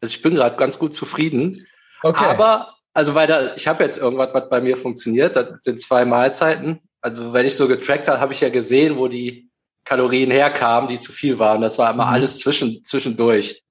also 0.00 0.14
ich 0.14 0.22
bin 0.22 0.34
gerade 0.34 0.56
ganz 0.56 0.78
gut 0.78 0.94
zufrieden. 0.94 1.66
Okay. 2.02 2.24
Aber 2.24 2.75
also 2.96 3.14
weil 3.14 3.26
da, 3.26 3.54
ich 3.54 3.68
habe 3.68 3.84
jetzt 3.84 3.98
irgendwas, 3.98 4.32
was 4.32 4.48
bei 4.48 4.62
mir 4.62 4.74
funktioniert, 4.74 5.36
das 5.36 5.48
sind 5.60 5.78
zwei 5.78 6.06
Mahlzeiten. 6.06 6.80
Also 7.02 7.34
wenn 7.34 7.44
ich 7.44 7.54
so 7.54 7.68
getrackt 7.68 8.08
habe, 8.08 8.20
habe 8.20 8.32
ich 8.32 8.40
ja 8.40 8.48
gesehen, 8.48 8.96
wo 8.96 9.06
die 9.06 9.50
Kalorien 9.84 10.30
herkamen, 10.30 10.88
die 10.88 10.98
zu 10.98 11.12
viel 11.12 11.38
waren. 11.38 11.60
Das 11.60 11.78
war 11.78 11.92
immer 11.92 12.06
mhm. 12.06 12.12
alles 12.12 12.38
zwischen, 12.38 12.82
zwischendurch. 12.84 13.62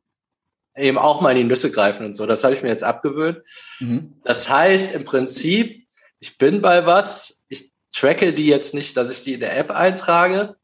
Eben 0.78 1.00
auch 1.00 1.22
mal 1.22 1.32
in 1.32 1.38
die 1.38 1.44
Nüsse 1.44 1.72
greifen 1.72 2.06
und 2.06 2.14
so. 2.14 2.28
Das 2.28 2.44
habe 2.44 2.54
ich 2.54 2.62
mir 2.62 2.70
jetzt 2.70 2.84
abgewöhnt. 2.84 3.40
Mhm. 3.80 4.14
Das 4.24 4.48
heißt 4.48 4.94
im 4.94 5.06
Prinzip, 5.06 5.88
ich 6.20 6.38
bin 6.38 6.62
bei 6.62 6.86
was, 6.86 7.44
ich 7.48 7.72
tracke 7.92 8.32
die 8.32 8.46
jetzt 8.46 8.76
nicht, 8.76 8.96
dass 8.96 9.10
ich 9.10 9.24
die 9.24 9.34
in 9.34 9.40
der 9.40 9.58
App 9.58 9.72
eintrage. 9.72 10.56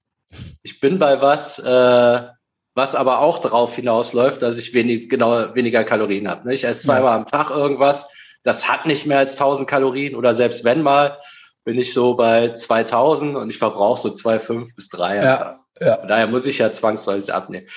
Ich 0.62 0.80
bin 0.80 1.00
bei 1.00 1.20
was, 1.20 1.58
äh, 1.58 2.22
was 2.76 2.94
aber 2.94 3.22
auch 3.22 3.40
darauf 3.40 3.76
hinausläuft, 3.76 4.44
dass 4.44 4.60
ich 4.60 4.76
wenig, 4.76 5.10
genau, 5.10 5.56
weniger 5.56 5.84
Kalorien 5.84 6.30
habe. 6.30 6.48
Ne? 6.48 6.54
Ich 6.54 6.64
esse 6.64 6.84
zweimal 6.84 7.14
ja. 7.14 7.18
am 7.18 7.26
Tag 7.26 7.50
irgendwas 7.50 8.08
das 8.44 8.70
hat 8.70 8.86
nicht 8.86 9.06
mehr 9.06 9.20
als 9.20 9.34
1000 9.34 9.70
Kalorien 9.70 10.16
oder 10.16 10.34
selbst 10.34 10.64
wenn 10.64 10.82
mal, 10.82 11.18
bin 11.64 11.78
ich 11.78 11.94
so 11.94 12.16
bei 12.16 12.54
2000 12.54 13.36
und 13.36 13.50
ich 13.50 13.58
verbrauche 13.58 14.00
so 14.00 14.10
2,5 14.10 14.76
bis 14.76 14.90
3 14.90 15.16
ja, 15.18 15.60
ja. 15.80 15.98
daher 15.98 16.28
muss 16.28 16.48
ich 16.48 16.58
ja 16.58 16.74
zwangsweise 16.74 17.34
abnehmen. 17.36 17.68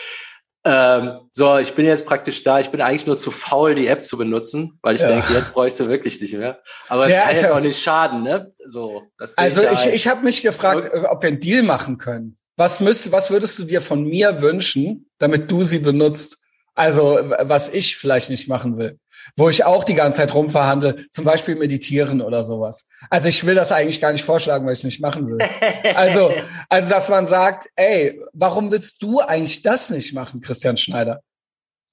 Ähm, 0.67 1.21
so, 1.31 1.59
ich 1.59 1.75
bin 1.75 1.85
jetzt 1.85 2.07
praktisch 2.07 2.43
da. 2.43 2.59
Ich 2.59 2.71
bin 2.71 2.81
eigentlich 2.81 3.07
nur 3.07 3.19
zu 3.19 3.31
faul, 3.31 3.75
die 3.75 3.87
App 3.87 4.03
zu 4.03 4.17
benutzen, 4.17 4.79
weil 4.81 4.95
ich 4.95 5.03
ja. 5.03 5.09
denke, 5.09 5.35
jetzt 5.35 5.53
bräuchst 5.53 5.79
du 5.79 5.89
wirklich 5.89 6.23
nicht 6.23 6.33
mehr. 6.33 6.61
Aber 6.89 7.07
es 7.07 7.13
ja, 7.13 7.25
kann 7.25 7.35
jetzt 7.35 7.51
auch 7.51 7.61
nicht 7.61 7.83
schaden, 7.83 8.23
ne? 8.23 8.51
So, 8.65 9.03
das 9.19 9.37
also 9.37 9.63
ich, 9.63 9.87
ich, 9.87 9.95
ich 9.95 10.09
habe 10.09 10.25
mich 10.25 10.41
gefragt, 10.41 10.91
ob 11.11 11.23
wir 11.23 11.29
einen 11.29 11.41
Deal 11.41 11.63
machen 11.63 11.99
können. 11.99 12.39
Was 12.57 12.81
müsst, 12.81 13.13
was 13.13 13.31
würdest 13.31 13.59
du 13.59 13.65
dir 13.65 13.83
von 13.83 14.05
mir 14.05 14.41
wünschen, 14.41 15.11
damit 15.19 15.51
du 15.51 15.65
sie 15.65 15.81
benutzt? 15.81 16.39
Also, 16.75 17.19
was 17.41 17.69
ich 17.69 17.99
vielleicht 17.99 18.31
nicht 18.31 18.49
machen 18.49 18.79
will 18.79 18.99
wo 19.37 19.49
ich 19.49 19.65
auch 19.65 19.85
die 19.85 19.95
ganze 19.95 20.19
Zeit 20.19 20.35
rumverhandle, 20.35 21.11
zum 21.11 21.25
Beispiel 21.25 21.57
meditieren 21.57 22.21
oder 22.21 22.45
sowas. 22.45 22.87
Also 23.11 23.29
ich 23.29 23.45
will 23.45 23.55
das 23.55 23.73
eigentlich 23.73 24.01
gar 24.01 24.13
nicht 24.13 24.25
vorschlagen, 24.25 24.67
weil 24.67 24.73
ich 24.75 24.81
es 24.81 24.85
nicht 24.85 25.01
machen 25.01 25.27
will. 25.29 25.39
Also, 25.95 26.33
also 26.69 26.91
dass 26.91 27.09
man 27.09 27.27
sagt, 27.27 27.69
ey, 27.77 28.21
warum 28.33 28.71
willst 28.71 29.03
du 29.03 29.21
eigentlich 29.21 29.63
das 29.63 29.91
nicht 29.91 30.13
machen, 30.13 30.41
Christian 30.41 30.77
Schneider? 30.77 31.21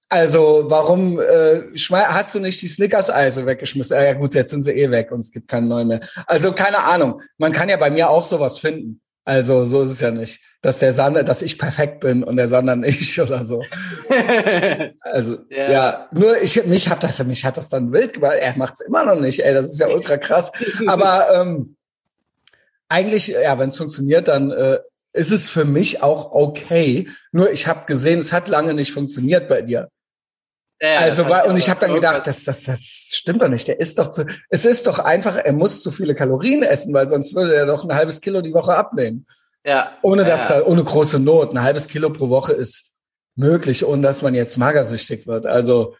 Also 0.10 0.66
warum 0.68 1.22
äh, 1.22 1.62
hast 1.74 2.36
du 2.36 2.40
nicht 2.40 2.62
die 2.62 2.68
Snickers-Eise 2.68 3.46
weggeschmissen? 3.46 3.96
Ah, 3.96 4.04
ja 4.04 4.14
gut, 4.14 4.34
jetzt 4.34 4.50
sind 4.50 4.64
sie 4.64 4.72
eh 4.72 4.92
weg 4.92 5.12
und 5.12 5.22
es 5.22 5.32
gibt 5.32 5.48
keinen 5.48 5.70
neuen 5.70 5.88
mehr. 5.88 6.02
Also 6.26 6.52
keine 6.52 6.80
Ahnung. 6.80 7.22
Man 7.38 7.54
kann 7.54 7.70
ja 7.70 7.78
bei 7.78 7.90
mir 7.90 8.10
auch 8.10 8.26
sowas 8.26 8.58
finden. 8.60 9.02
Also 9.24 9.66
so 9.66 9.84
ist 9.84 9.92
es 9.92 10.00
ja 10.00 10.10
nicht, 10.12 10.42
dass 10.62 10.80
der 10.80 10.94
Sander, 10.94 11.24
dass 11.24 11.44
ich 11.44 11.60
perfekt 11.60 12.00
bin 12.00 12.24
und 12.24 12.38
der 12.38 12.48
Sander 12.48 12.76
nicht 12.76 13.20
oder 13.20 13.46
so. 13.46 13.64
also 15.02 15.38
ja. 15.50 15.72
ja, 15.72 16.10
nur 16.12 16.42
ich 16.42 16.66
mich 16.66 16.90
hat 16.90 17.04
das 17.04 17.24
mich 17.24 17.46
hat 17.46 17.58
das 17.58 17.70
dann 17.70 17.92
wild 17.92 18.14
gemacht. 18.14 18.38
Er 18.40 18.58
macht 18.58 18.76
es 18.76 18.82
immer 18.82 19.06
noch 19.06 19.20
nicht. 19.20 19.40
Ey, 19.40 19.54
das 19.54 19.74
ist 19.74 19.80
ja 19.80 19.88
ultra 19.90 20.18
krass. 20.18 20.52
Aber 20.88 21.28
ähm, 21.36 21.76
eigentlich, 22.90 23.28
ja, 23.28 23.58
wenn 23.58 23.70
es 23.70 23.78
funktioniert, 23.78 24.28
dann 24.28 24.52
äh, 24.52 24.80
ist 25.14 25.32
es 25.32 25.50
für 25.50 25.66
mich 25.66 26.02
auch 26.02 26.32
okay. 26.32 27.10
Nur 27.32 27.52
ich 27.52 27.68
habe 27.68 27.86
gesehen, 27.86 28.20
es 28.20 28.32
hat 28.32 28.50
lange 28.50 28.74
nicht 28.74 28.92
funktioniert 28.92 29.48
bei 29.48 29.62
dir. 29.62 29.90
Ja, 30.82 30.98
also 30.98 31.30
war, 31.30 31.46
und 31.46 31.58
ich 31.58 31.70
habe 31.70 31.80
dann 31.80 31.94
gedacht, 31.94 32.26
das, 32.26 32.44
das, 32.44 32.64
das 32.64 32.80
stimmt 32.82 33.42
doch 33.44 33.50
nicht. 33.50 33.68
Der 33.68 33.80
ist 33.80 34.00
doch 34.00 34.10
zu, 34.10 34.26
es 34.50 34.66
ist 34.66 34.88
doch 34.88 34.98
einfach, 34.98 35.38
er 35.38 35.54
muss 35.54 35.84
zu 35.84 35.92
viele 35.92 36.16
Kalorien 36.16 36.64
essen, 36.64 36.92
weil 36.92 37.08
sonst 37.08 37.36
würde 37.36 37.56
er 37.56 37.68
doch 37.68 37.84
ein 37.84 37.96
halbes 37.96 38.20
Kilo 38.20 38.42
die 38.42 38.54
Woche 38.54 38.76
abnehmen. 38.76 39.28
Ja. 39.64 39.92
Ohne 40.02 40.24
dass 40.24 40.50
ja. 40.50 40.60
da, 40.60 40.66
ohne 40.66 40.84
große 40.84 41.20
Not. 41.20 41.52
Ein 41.52 41.62
halbes 41.62 41.88
Kilo 41.88 42.10
pro 42.10 42.30
Woche 42.30 42.54
ist 42.54 42.90
möglich, 43.36 43.86
ohne 43.86 44.02
dass 44.02 44.24
man 44.24 44.34
jetzt 44.34 44.58
magersüchtig 44.58 45.28
wird. 45.28 45.46
Also, 45.46 45.96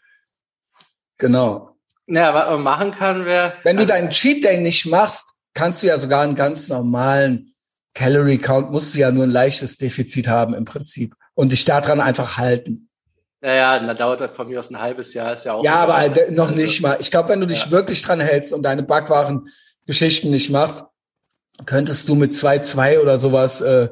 genau. 1.16 1.76
Ja, 2.08 2.34
was 2.34 2.50
man 2.50 2.62
machen 2.62 2.90
kann, 2.90 3.24
wäre. 3.24 3.52
Wenn 3.62 3.76
du 3.76 3.82
also, 3.82 3.92
deinen 3.92 4.10
Cheat 4.10 4.42
Day 4.42 4.60
nicht 4.60 4.86
machst, 4.86 5.34
kannst 5.54 5.84
du 5.84 5.86
ja 5.86 5.96
sogar 5.96 6.22
einen 6.22 6.34
ganz 6.34 6.68
normalen 6.68 7.54
Calorie 7.94 8.38
Count, 8.38 8.72
musst 8.72 8.94
du 8.94 8.98
ja 8.98 9.12
nur 9.12 9.24
ein 9.24 9.30
leichtes 9.30 9.76
Defizit 9.76 10.26
haben 10.26 10.54
im 10.54 10.64
Prinzip 10.64 11.14
und 11.34 11.52
dich 11.52 11.64
daran 11.64 12.00
einfach 12.00 12.36
halten. 12.36 12.88
Naja, 13.42 13.76
dann 13.80 13.96
dauert 13.96 14.20
das 14.20 14.36
von 14.36 14.48
mir 14.48 14.60
aus 14.60 14.70
ein 14.70 14.80
halbes 14.80 15.12
Jahr, 15.14 15.32
ist 15.32 15.44
ja 15.44 15.54
auch. 15.54 15.64
Ja, 15.64 15.74
aber 15.74 15.96
halt 15.96 16.30
noch 16.30 16.50
also, 16.50 16.62
nicht 16.62 16.80
mal. 16.80 16.96
Ich 17.00 17.10
glaube, 17.10 17.28
wenn 17.28 17.40
du 17.40 17.46
dich 17.46 17.64
ja. 17.64 17.70
wirklich 17.72 18.00
dran 18.00 18.20
hältst 18.20 18.52
und 18.52 18.62
deine 18.62 18.84
Backwaren-Geschichten 18.84 20.30
nicht 20.30 20.50
machst, 20.50 20.84
könntest 21.66 22.08
du 22.08 22.14
mit 22.14 22.36
zwei 22.36 22.60
zwei 22.60 23.00
oder 23.00 23.18
sowas 23.18 23.60
äh, 23.60 23.88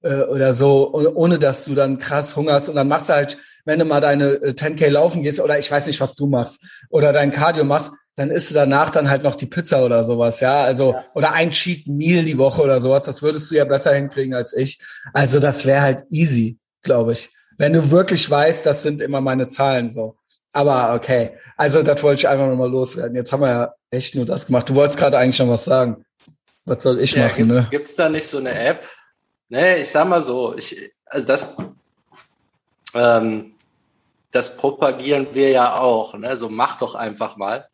äh, 0.00 0.22
oder 0.22 0.54
so, 0.54 0.94
ohne 0.94 1.38
dass 1.38 1.66
du 1.66 1.74
dann 1.74 1.98
krass 1.98 2.34
hungerst 2.34 2.70
und 2.70 2.76
dann 2.76 2.88
machst 2.88 3.10
du 3.10 3.12
halt, 3.12 3.36
wenn 3.66 3.78
du 3.78 3.84
mal 3.84 4.00
deine 4.00 4.36
10K 4.36 4.84
äh, 4.84 4.88
laufen 4.88 5.22
gehst 5.22 5.38
oder 5.38 5.58
ich 5.58 5.70
weiß 5.70 5.86
nicht, 5.86 6.00
was 6.00 6.14
du 6.14 6.26
machst 6.26 6.64
oder 6.88 7.12
dein 7.12 7.30
Cardio 7.30 7.64
machst, 7.64 7.92
dann 8.16 8.30
isst 8.30 8.50
du 8.50 8.54
danach 8.54 8.88
dann 8.88 9.10
halt 9.10 9.22
noch 9.22 9.34
die 9.34 9.46
Pizza 9.46 9.84
oder 9.84 10.02
sowas, 10.04 10.40
ja, 10.40 10.62
also 10.62 10.92
ja. 10.92 11.04
oder 11.14 11.32
ein 11.32 11.50
Cheat 11.50 11.88
Meal 11.88 12.24
die 12.24 12.38
Woche 12.38 12.62
oder 12.62 12.80
sowas, 12.80 13.04
das 13.04 13.20
würdest 13.20 13.50
du 13.50 13.56
ja 13.56 13.66
besser 13.66 13.92
hinkriegen 13.92 14.34
als 14.34 14.54
ich. 14.54 14.80
Also 15.12 15.40
das 15.40 15.66
wäre 15.66 15.82
halt 15.82 16.04
easy, 16.08 16.58
glaube 16.82 17.12
ich 17.12 17.28
wenn 17.58 17.72
du 17.72 17.90
wirklich 17.90 18.28
weißt, 18.28 18.66
das 18.66 18.82
sind 18.82 19.00
immer 19.00 19.20
meine 19.20 19.48
Zahlen 19.48 19.90
so. 19.90 20.16
Aber 20.52 20.94
okay, 20.94 21.36
also 21.56 21.82
das 21.82 22.02
wollte 22.02 22.20
ich 22.20 22.28
einfach 22.28 22.46
nochmal 22.46 22.70
loswerden. 22.70 23.16
Jetzt 23.16 23.32
haben 23.32 23.40
wir 23.40 23.48
ja 23.48 23.74
echt 23.90 24.14
nur 24.14 24.24
das 24.24 24.46
gemacht. 24.46 24.68
Du 24.68 24.74
wolltest 24.74 24.98
gerade 24.98 25.18
eigentlich 25.18 25.38
noch 25.40 25.48
was 25.48 25.64
sagen. 25.64 26.04
Was 26.64 26.82
soll 26.82 27.00
ich 27.00 27.12
ja, 27.12 27.24
machen? 27.24 27.48
Gibt's, 27.48 27.54
ne? 27.54 27.68
gibt's 27.70 27.96
da 27.96 28.08
nicht 28.08 28.26
so 28.26 28.38
eine 28.38 28.56
App? 28.58 28.86
Nee, 29.48 29.78
ich 29.78 29.90
sag 29.90 30.08
mal 30.08 30.22
so, 30.22 30.56
ich, 30.56 30.92
also 31.06 31.26
das, 31.26 31.56
ähm, 32.94 33.52
das 34.30 34.56
propagieren 34.56 35.28
wir 35.32 35.50
ja 35.50 35.78
auch. 35.78 36.14
Ne? 36.14 36.36
So 36.36 36.48
mach 36.48 36.78
doch 36.78 36.94
einfach 36.94 37.36
mal. 37.36 37.68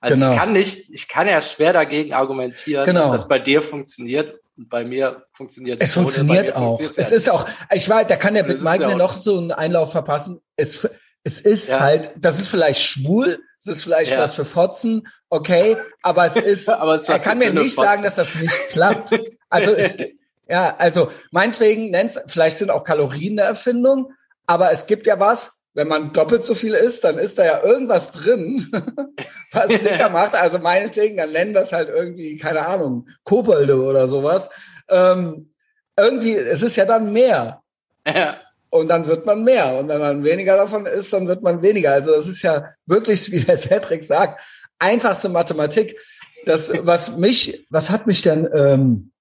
Also 0.00 0.16
genau. 0.16 0.32
ich 0.32 0.38
kann 0.38 0.52
nicht, 0.52 0.90
ich 0.90 1.08
kann 1.08 1.26
ja 1.26 1.42
schwer 1.42 1.72
dagegen 1.72 2.12
argumentieren, 2.12 2.86
genau. 2.86 3.04
dass 3.04 3.12
das 3.12 3.28
bei 3.28 3.38
dir 3.38 3.62
funktioniert 3.62 4.38
bei 4.58 4.84
mir 4.84 5.24
funktioniert 5.32 5.80
es. 5.80 5.88
Es 5.88 5.94
funktioniert 5.94 6.56
auch. 6.56 6.80
Es 6.96 7.12
ist 7.12 7.30
auch, 7.30 7.46
ich 7.72 7.88
war, 7.88 8.04
da 8.04 8.16
kann 8.16 8.34
der 8.34 8.42
Big 8.42 8.60
Mike 8.60 8.86
mir 8.86 8.96
noch 8.96 9.14
so 9.14 9.38
einen 9.38 9.52
Einlauf 9.52 9.92
verpassen. 9.92 10.40
Es, 10.56 10.88
es 11.22 11.40
ist 11.40 11.68
ja. 11.68 11.80
halt, 11.80 12.12
das 12.16 12.40
ist 12.40 12.48
vielleicht 12.48 12.80
schwul, 12.80 13.38
es 13.58 13.66
ist 13.66 13.82
vielleicht 13.82 14.12
ja. 14.12 14.18
was 14.18 14.34
für 14.34 14.44
Fotzen, 14.44 15.06
okay, 15.30 15.76
aber 16.02 16.26
es 16.26 16.36
ist, 16.36 16.68
aber 16.68 16.96
es 16.96 17.08
er 17.08 17.18
kann 17.18 17.38
mir 17.38 17.52
nicht 17.52 17.74
Fotzen. 17.74 17.88
sagen, 17.88 18.02
dass 18.02 18.16
das 18.16 18.34
nicht 18.34 18.68
klappt. 18.70 19.18
Also 19.48 19.72
es, 19.72 19.94
ja, 20.48 20.74
also 20.78 21.10
meinetwegen 21.30 21.90
nenn's, 21.90 22.18
vielleicht 22.26 22.58
sind 22.58 22.70
auch 22.70 22.82
Kalorien 22.82 23.38
eine 23.38 23.48
Erfindung, 23.48 24.12
aber 24.46 24.72
es 24.72 24.86
gibt 24.86 25.06
ja 25.06 25.20
was, 25.20 25.52
wenn 25.74 25.88
man 25.88 26.12
doppelt 26.12 26.44
so 26.44 26.54
viel 26.54 26.74
isst, 26.74 27.04
dann 27.04 27.18
ist 27.18 27.38
da 27.38 27.44
ja 27.44 27.62
irgendwas 27.62 28.12
drin, 28.12 28.70
was 29.52 29.68
dicker 29.68 30.08
macht. 30.10 30.34
Also 30.34 30.58
meinetwegen, 30.58 31.16
dann 31.16 31.32
nennen 31.32 31.54
wir 31.54 31.62
es 31.62 31.72
halt 31.72 31.88
irgendwie, 31.88 32.36
keine 32.36 32.66
Ahnung, 32.66 33.08
Kobolde 33.24 33.80
oder 33.82 34.08
sowas. 34.08 34.50
Ähm, 34.88 35.52
irgendwie, 35.96 36.34
es 36.34 36.62
ist 36.62 36.76
ja 36.76 36.84
dann 36.84 37.12
mehr. 37.12 37.62
Ja. 38.06 38.40
Und 38.70 38.88
dann 38.88 39.06
wird 39.06 39.24
man 39.24 39.44
mehr. 39.44 39.78
Und 39.78 39.88
wenn 39.88 40.00
man 40.00 40.24
weniger 40.24 40.56
davon 40.56 40.86
isst, 40.86 41.12
dann 41.12 41.28
wird 41.28 41.42
man 41.42 41.62
weniger. 41.62 41.92
Also 41.92 42.12
das 42.12 42.26
ist 42.26 42.42
ja 42.42 42.70
wirklich, 42.86 43.30
wie 43.32 43.40
der 43.40 43.56
Cedric 43.56 44.04
sagt, 44.04 44.42
einfachste 44.78 45.28
Mathematik. 45.28 45.96
Das, 46.44 46.72
was 46.82 47.16
mich, 47.16 47.66
was 47.70 47.90
hat 47.90 48.06
mich 48.06 48.22
denn, 48.22 48.48
ähm, 48.54 49.12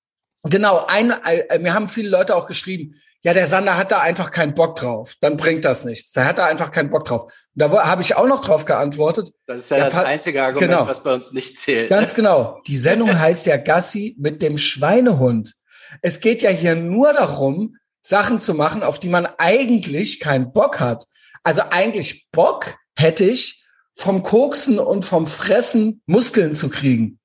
genau, 0.43 0.85
ein, 0.87 1.11
ein, 1.11 1.61
mir 1.61 1.73
haben 1.73 1.87
viele 1.87 2.09
Leute 2.09 2.35
auch 2.35 2.47
geschrieben, 2.47 2.95
ja, 3.23 3.33
der 3.33 3.47
Sander 3.47 3.77
hat 3.77 3.91
da 3.91 3.99
einfach 3.99 4.29
keinen 4.29 4.53
Bock 4.53 4.75
drauf. 4.75 5.15
Dann 5.21 5.37
bringt 5.37 5.65
das 5.65 5.85
nichts. 5.85 6.11
Da 6.11 6.25
hat 6.25 6.39
er 6.39 6.45
einfach 6.45 6.71
keinen 6.71 6.89
Bock 6.89 7.05
drauf. 7.05 7.23
Und 7.23 7.33
da 7.55 7.85
habe 7.85 8.01
ich 8.01 8.15
auch 8.15 8.27
noch 8.27 8.41
drauf 8.41 8.65
geantwortet. 8.65 9.31
Das 9.47 9.61
ist 9.61 9.71
ja 9.71 9.79
das 9.79 9.95
einzige 9.95 10.43
Argument, 10.43 10.71
genau. 10.71 10.87
was 10.87 11.03
bei 11.03 11.13
uns 11.13 11.33
nicht 11.33 11.59
zählt. 11.59 11.89
Ganz 11.89 12.13
genau. 12.13 12.61
Die 12.67 12.77
Sendung 12.77 13.17
heißt 13.19 13.45
ja 13.47 13.57
Gassi 13.57 14.15
mit 14.19 14.41
dem 14.41 14.57
Schweinehund. 14.57 15.55
Es 16.01 16.19
geht 16.19 16.41
ja 16.41 16.49
hier 16.49 16.75
nur 16.75 17.13
darum, 17.13 17.77
Sachen 18.01 18.39
zu 18.39 18.53
machen, 18.53 18.83
auf 18.83 18.99
die 18.99 19.09
man 19.09 19.27
eigentlich 19.37 20.19
keinen 20.19 20.53
Bock 20.53 20.79
hat. 20.79 21.05
Also 21.43 21.63
eigentlich 21.69 22.27
Bock 22.31 22.75
hätte 22.95 23.23
ich, 23.23 23.63
vom 23.93 24.21
Koksen 24.21 24.77
und 24.77 25.05
vom 25.05 25.25
Fressen 25.25 26.01
Muskeln 26.05 26.55
zu 26.55 26.69
kriegen. 26.69 27.19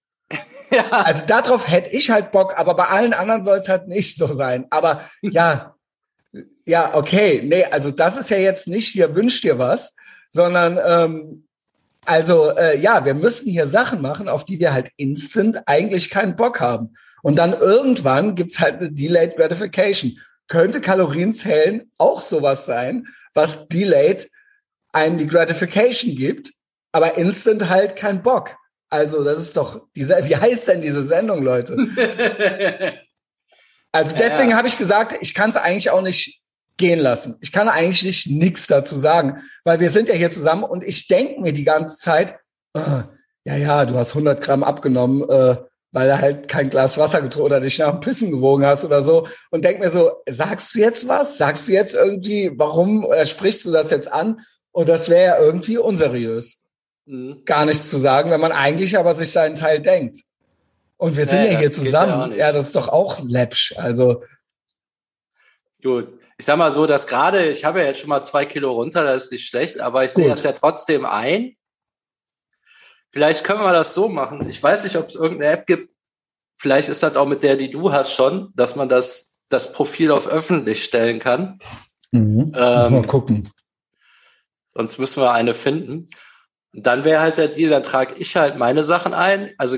Ja. 0.71 0.89
Also 0.91 1.27
darauf 1.27 1.69
hätte 1.69 1.91
ich 1.91 2.11
halt 2.11 2.33
Bock, 2.33 2.59
aber 2.59 2.75
bei 2.75 2.87
allen 2.87 3.13
anderen 3.13 3.45
soll 3.45 3.59
es 3.59 3.69
halt 3.69 3.89
nicht 3.89 4.17
so 4.17 4.35
sein. 4.35 4.67
Aber 4.71 5.05
ja, 5.21 5.75
ja, 6.65 6.95
okay, 6.95 7.43
nee, 7.45 7.65
also 7.65 7.91
das 7.91 8.17
ist 8.17 8.31
ja 8.31 8.39
jetzt 8.39 8.67
nicht 8.67 8.89
hier 8.89 9.15
wünscht 9.15 9.45
dir 9.45 9.59
was, 9.59 9.95
sondern 10.31 10.79
ähm, 10.85 11.45
also 12.05 12.51
äh, 12.57 12.79
ja, 12.79 13.05
wir 13.05 13.15
müssen 13.15 13.51
hier 13.51 13.67
Sachen 13.67 14.01
machen, 14.01 14.29
auf 14.29 14.45
die 14.45 14.59
wir 14.59 14.73
halt 14.73 14.91
instant 14.97 15.63
eigentlich 15.67 16.11
keinen 16.11 16.37
Bock 16.37 16.61
haben. 16.61 16.95
Und 17.23 17.37
dann 17.37 17.53
irgendwann 17.53 18.35
gibt's 18.35 18.59
halt 18.59 18.79
eine 18.79 18.91
Delayed 18.91 19.37
Gratification. 19.37 20.19
Könnte 20.49 20.81
Kalorienzählen 20.81 21.91
auch 21.99 22.21
sowas 22.21 22.67
sein, 22.67 23.07
was 23.35 23.69
Delayed 23.69 24.29
einem 24.93 25.19
die 25.19 25.29
Gratification 25.29 26.15
gibt, 26.17 26.51
aber 26.91 27.17
instant 27.17 27.69
halt 27.69 27.95
kein 27.97 28.23
Bock. 28.23 28.57
Also 28.91 29.25
das 29.25 29.41
ist 29.41 29.57
doch 29.57 29.87
diese, 29.95 30.17
wie 30.29 30.37
heißt 30.37 30.69
denn 30.69 30.83
diese 30.83 31.07
Sendung, 31.07 31.43
Leute? 31.43 31.77
Also 33.93 34.17
deswegen 34.17 34.51
ja, 34.51 34.57
habe 34.57 34.69
ich 34.69 34.79
gesagt, 34.79 35.17
ich 35.21 35.35
kann 35.35 35.51
es 35.51 35.57
eigentlich 35.57 35.91
auch 35.91 36.03
nicht 36.03 36.43
gehen 36.79 36.99
lassen. 36.99 37.37
Ich 37.41 37.53
kann 37.53 37.69
eigentlich 37.69 38.27
nichts 38.27 38.67
dazu 38.67 38.97
sagen, 38.97 39.41
weil 39.65 39.81
wir 39.81 39.91
sind 39.91 40.09
ja 40.09 40.15
hier 40.15 40.31
zusammen 40.31 40.65
und 40.65 40.83
ich 40.83 41.07
denke 41.07 41.41
mir 41.41 41.53
die 41.53 41.65
ganze 41.65 41.99
Zeit, 41.99 42.39
äh, 42.75 43.03
ja, 43.45 43.57
ja, 43.57 43.85
du 43.85 43.95
hast 43.95 44.11
100 44.11 44.41
Gramm 44.41 44.65
abgenommen, 44.65 45.29
äh, 45.29 45.57
weil 45.93 46.09
du 46.09 46.21
halt 46.21 46.49
kein 46.49 46.71
Glas 46.71 46.97
Wasser 46.97 47.21
getrunken 47.21 47.47
oder 47.47 47.61
dich 47.61 47.79
nach 47.79 47.91
dem 47.91 48.01
Pissen 48.01 48.31
gewogen 48.31 48.65
hast 48.65 48.85
oder 48.85 49.03
so 49.03 49.29
und 49.51 49.65
denk 49.65 49.79
mir 49.79 49.91
so, 49.91 50.23
sagst 50.27 50.75
du 50.75 50.79
jetzt 50.79 51.07
was? 51.07 51.37
Sagst 51.37 51.69
du 51.69 51.73
jetzt 51.73 51.95
irgendwie, 51.95 52.51
warum 52.57 53.05
oder 53.05 53.27
sprichst 53.27 53.67
du 53.67 53.71
das 53.71 53.91
jetzt 53.91 54.11
an? 54.11 54.41
Und 54.73 54.89
das 54.89 55.11
wäre 55.11 55.37
ja 55.37 55.39
irgendwie 55.39 55.77
unseriös. 55.77 56.63
Mhm. 57.05 57.43
Gar 57.45 57.67
nichts 57.67 57.91
zu 57.91 57.99
sagen, 57.99 58.31
wenn 58.31 58.41
man 58.41 58.53
eigentlich 58.53 58.97
aber 58.97 59.15
sich 59.15 59.33
seinen 59.33 59.55
Teil 59.55 59.81
denkt. 59.81 60.23
Und 61.03 61.17
wir 61.17 61.27
sind 61.27 61.41
nee, 61.41 61.53
ja 61.53 61.59
hier 61.59 61.73
zusammen. 61.73 62.33
Ja, 62.39 62.53
das 62.53 62.67
ist 62.67 62.77
doch 62.77 62.89
auch 62.89 63.21
läppsch. 63.27 63.75
Also. 63.77 64.23
Gut. 65.83 66.19
Ich 66.39 66.47
sag 66.47 66.57
mal 66.57 66.73
so, 66.73 66.87
dass 66.87 67.07
gerade, 67.07 67.51
ich 67.51 67.65
habe 67.65 67.81
ja 67.81 67.87
jetzt 67.87 68.01
schon 68.01 68.09
mal 68.09 68.23
zwei 68.23 68.47
Kilo 68.47 68.73
runter, 68.73 69.05
das 69.05 69.25
ist 69.25 69.33
nicht 69.33 69.47
schlecht, 69.47 69.81
aber 69.81 70.05
ich 70.05 70.13
sehe 70.13 70.29
das 70.29 70.43
ja 70.43 70.53
trotzdem 70.53 71.05
ein, 71.05 71.57
Vielleicht 73.13 73.45
können 73.45 73.61
wir 73.61 73.73
das 73.73 73.95
so 73.95 74.09
machen. 74.09 74.49
Ich 74.49 74.63
weiß 74.63 74.85
nicht, 74.85 74.97
ob 74.97 75.09
es 75.09 75.15
irgendeine 75.15 75.53
App 75.53 75.67
gibt. 75.67 75.95
Vielleicht 76.59 76.89
ist 76.89 77.03
das 77.03 77.17
auch 77.17 77.27
mit 77.27 77.43
der, 77.43 77.57
die 77.57 77.71
du 77.71 77.93
hast 77.93 78.15
schon, 78.15 78.53
dass 78.57 78.75
man 78.75 78.89
das, 78.89 79.39
das 79.51 79.73
Profil 79.73 80.11
auf 80.11 80.27
öffentlich 80.27 80.83
stellen 80.83 81.19
kann. 81.19 81.59
Mhm. 82.11 82.53
Ähm, 82.57 82.93
mal 82.93 83.07
gucken. 83.07 83.51
Sonst 84.75 84.99
müssen 84.99 85.23
wir 85.23 85.33
eine 85.33 85.53
finden. 85.53 86.09
Und 86.73 86.87
dann 86.87 87.05
wäre 87.05 87.21
halt 87.21 87.37
der 87.37 87.49
Deal, 87.49 87.69
dann 87.69 87.83
trage 87.83 88.15
ich 88.15 88.37
halt 88.37 88.57
meine 88.57 88.83
Sachen 88.83 89.13
ein, 89.13 89.53
also 89.59 89.77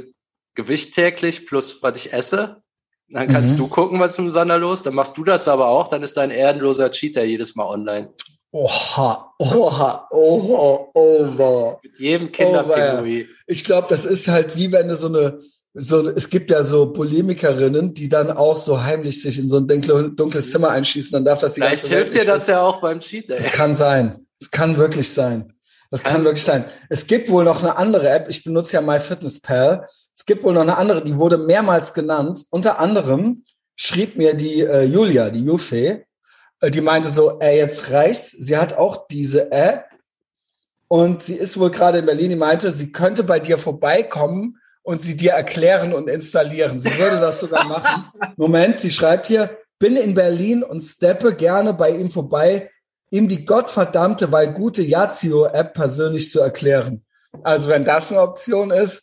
Gewicht 0.54 0.94
täglich 0.94 1.46
plus 1.46 1.82
was 1.82 1.96
ich 1.98 2.12
esse. 2.12 2.62
Dann 3.08 3.28
kannst 3.28 3.52
mhm. 3.52 3.58
du 3.58 3.68
gucken, 3.68 4.00
was 4.00 4.18
im 4.18 4.30
Sander 4.30 4.58
los. 4.58 4.82
Dann 4.82 4.94
machst 4.94 5.16
du 5.16 5.24
das 5.24 5.46
aber 5.46 5.68
auch. 5.68 5.88
Dann 5.88 6.02
ist 6.02 6.16
dein 6.16 6.30
ehrenloser 6.30 6.90
Cheater 6.90 7.24
jedes 7.24 7.54
Mal 7.54 7.66
online. 7.66 8.12
Oha, 8.50 9.34
oha, 9.38 10.08
oha, 10.10 10.88
oha. 10.94 11.78
Mit 11.82 11.98
jedem 11.98 12.30
Kinderpinguin. 12.30 13.28
Ich 13.46 13.64
glaube, 13.64 13.88
das 13.90 14.04
ist 14.04 14.28
halt 14.28 14.56
wie 14.56 14.70
wenn 14.70 14.88
du 14.88 14.96
so 14.96 15.08
eine, 15.08 15.40
so, 15.74 16.08
es 16.08 16.30
gibt 16.30 16.52
ja 16.52 16.62
so 16.62 16.92
Polemikerinnen, 16.92 17.94
die 17.94 18.08
dann 18.08 18.30
auch 18.30 18.56
so 18.56 18.80
heimlich 18.82 19.20
sich 19.20 19.40
in 19.40 19.48
so 19.48 19.58
ein 19.58 19.66
dunkles 19.66 20.52
Zimmer 20.52 20.70
einschießen, 20.70 21.10
dann 21.10 21.24
darf 21.24 21.40
das 21.40 21.54
die 21.54 21.60
Vielleicht 21.60 21.82
ganze 21.82 21.96
hilft 21.96 22.14
dir 22.14 22.24
das 22.24 22.46
ja 22.46 22.62
auch 22.62 22.80
beim 22.80 23.00
Cheat. 23.00 23.28
Das 23.28 23.50
kann 23.50 23.74
sein. 23.74 24.24
Das 24.38 24.52
kann 24.52 24.76
wirklich 24.76 25.12
sein. 25.12 25.52
Das 25.90 26.04
kann, 26.04 26.14
kann 26.14 26.24
wirklich 26.24 26.44
sein. 26.44 26.64
Es 26.88 27.08
gibt 27.08 27.28
wohl 27.28 27.44
noch 27.44 27.62
eine 27.62 27.76
andere 27.76 28.08
App. 28.08 28.28
Ich 28.28 28.44
benutze 28.44 28.74
ja 28.74 28.82
MyFitnessPal. 28.82 29.88
Es 30.16 30.24
gibt 30.26 30.44
wohl 30.44 30.54
noch 30.54 30.62
eine 30.62 30.76
andere, 30.76 31.02
die 31.02 31.18
wurde 31.18 31.38
mehrmals 31.38 31.92
genannt. 31.92 32.44
Unter 32.50 32.78
anderem 32.78 33.44
schrieb 33.74 34.16
mir 34.16 34.34
die 34.34 34.60
äh, 34.60 34.84
Julia, 34.84 35.30
die 35.30 35.44
Jufe, 35.44 36.04
äh, 36.60 36.70
die 36.70 36.80
meinte 36.80 37.10
so, 37.10 37.38
ey, 37.40 37.58
jetzt 37.58 37.90
reicht's. 37.90 38.30
Sie 38.30 38.56
hat 38.56 38.76
auch 38.76 39.08
diese 39.08 39.50
App 39.50 39.86
und 40.88 41.22
sie 41.22 41.34
ist 41.34 41.58
wohl 41.58 41.70
gerade 41.70 41.98
in 41.98 42.06
Berlin. 42.06 42.30
Die 42.30 42.36
meinte, 42.36 42.70
sie 42.70 42.92
könnte 42.92 43.24
bei 43.24 43.40
dir 43.40 43.58
vorbeikommen 43.58 44.58
und 44.82 45.02
sie 45.02 45.16
dir 45.16 45.32
erklären 45.32 45.92
und 45.92 46.08
installieren. 46.08 46.78
Sie 46.78 46.96
würde 46.98 47.18
das 47.18 47.40
sogar 47.40 47.66
machen. 47.66 48.04
Moment, 48.36 48.80
sie 48.80 48.90
schreibt 48.90 49.26
hier, 49.26 49.58
bin 49.78 49.96
in 49.96 50.14
Berlin 50.14 50.62
und 50.62 50.80
steppe 50.80 51.34
gerne 51.34 51.74
bei 51.74 51.90
ihm 51.90 52.10
vorbei, 52.10 52.70
ihm 53.10 53.28
die 53.28 53.44
gottverdammte, 53.44 54.30
weil 54.30 54.52
gute 54.52 54.82
Yazio-App 54.82 55.74
persönlich 55.74 56.30
zu 56.30 56.40
erklären. 56.40 57.04
Also 57.42 57.68
wenn 57.68 57.84
das 57.84 58.12
eine 58.12 58.20
Option 58.20 58.70
ist, 58.70 59.02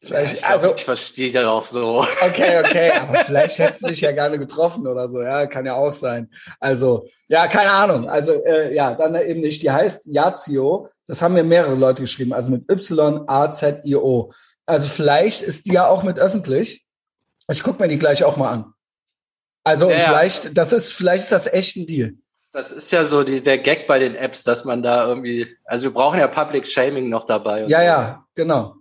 Vielleicht, 0.00 0.34
ja, 0.34 0.38
ich 0.38 0.46
also, 0.46 0.74
ich 0.76 0.84
verstehe 0.84 1.32
darauf 1.32 1.66
so. 1.66 2.06
Okay, 2.22 2.62
okay, 2.64 2.92
aber 2.92 3.24
vielleicht 3.24 3.58
hättest 3.58 3.82
du 3.82 3.88
dich 3.88 4.00
ja 4.00 4.12
gerne 4.12 4.38
getroffen 4.38 4.86
oder 4.86 5.08
so, 5.08 5.20
ja, 5.20 5.46
kann 5.46 5.66
ja 5.66 5.74
auch 5.74 5.92
sein. 5.92 6.30
Also, 6.60 7.08
ja, 7.26 7.48
keine 7.48 7.72
Ahnung. 7.72 8.08
Also, 8.08 8.32
äh, 8.44 8.74
ja, 8.74 8.94
dann 8.94 9.14
eben 9.16 9.40
nicht. 9.40 9.62
Die 9.62 9.70
heißt 9.70 10.06
Yazio. 10.06 10.88
Das 11.06 11.22
haben 11.22 11.34
mir 11.34 11.42
mehrere 11.42 11.74
Leute 11.74 12.02
geschrieben, 12.02 12.32
also 12.34 12.50
mit 12.50 12.70
Y-A-Z-I-O. 12.70 14.32
Also 14.66 14.88
vielleicht 14.88 15.40
ist 15.40 15.64
die 15.64 15.72
ja 15.72 15.88
auch 15.88 16.02
mit 16.02 16.18
öffentlich. 16.18 16.84
Ich 17.50 17.62
guck 17.62 17.80
mir 17.80 17.88
die 17.88 17.98
gleich 17.98 18.22
auch 18.22 18.36
mal 18.36 18.50
an. 18.50 18.74
Also 19.64 19.90
ja, 19.90 19.98
vielleicht, 19.98 20.56
das 20.56 20.74
ist, 20.74 20.92
vielleicht 20.92 21.24
ist 21.24 21.32
das 21.32 21.46
echt 21.46 21.76
ein 21.76 21.86
Deal. 21.86 22.12
Das 22.52 22.72
ist 22.72 22.90
ja 22.90 23.04
so 23.04 23.24
die, 23.24 23.42
der 23.42 23.58
Gag 23.58 23.86
bei 23.86 23.98
den 23.98 24.14
Apps, 24.14 24.44
dass 24.44 24.66
man 24.66 24.82
da 24.82 25.06
irgendwie, 25.06 25.46
also 25.64 25.84
wir 25.84 25.94
brauchen 25.94 26.18
ja 26.18 26.28
Public 26.28 26.66
Shaming 26.66 27.08
noch 27.08 27.24
dabei. 27.24 27.62
Ja, 27.62 27.78
so. 27.78 27.84
ja, 27.84 28.24
genau. 28.34 28.74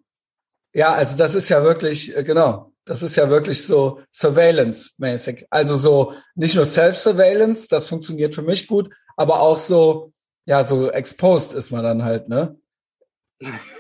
Ja, 0.78 0.94
also 0.94 1.18
das 1.18 1.34
ist 1.34 1.50
ja 1.50 1.64
wirklich, 1.64 2.16
äh, 2.16 2.22
genau, 2.22 2.72
das 2.86 3.02
ist 3.02 3.16
ja 3.16 3.28
wirklich 3.32 3.66
so 3.66 4.00
Surveillance-mäßig. 4.14 5.48
Also 5.50 5.76
so 5.76 6.14
nicht 6.36 6.54
nur 6.54 6.66
Self-Surveillance, 6.66 7.68
das 7.68 7.86
funktioniert 7.90 8.36
für 8.36 8.44
mich 8.44 8.68
gut, 8.68 8.94
aber 9.16 9.40
auch 9.40 9.58
so, 9.58 10.14
ja, 10.46 10.64
so 10.64 10.92
exposed 10.92 11.54
ist 11.54 11.72
man 11.72 11.84
dann 11.84 12.04
halt, 12.04 12.30
ne? 12.30 12.56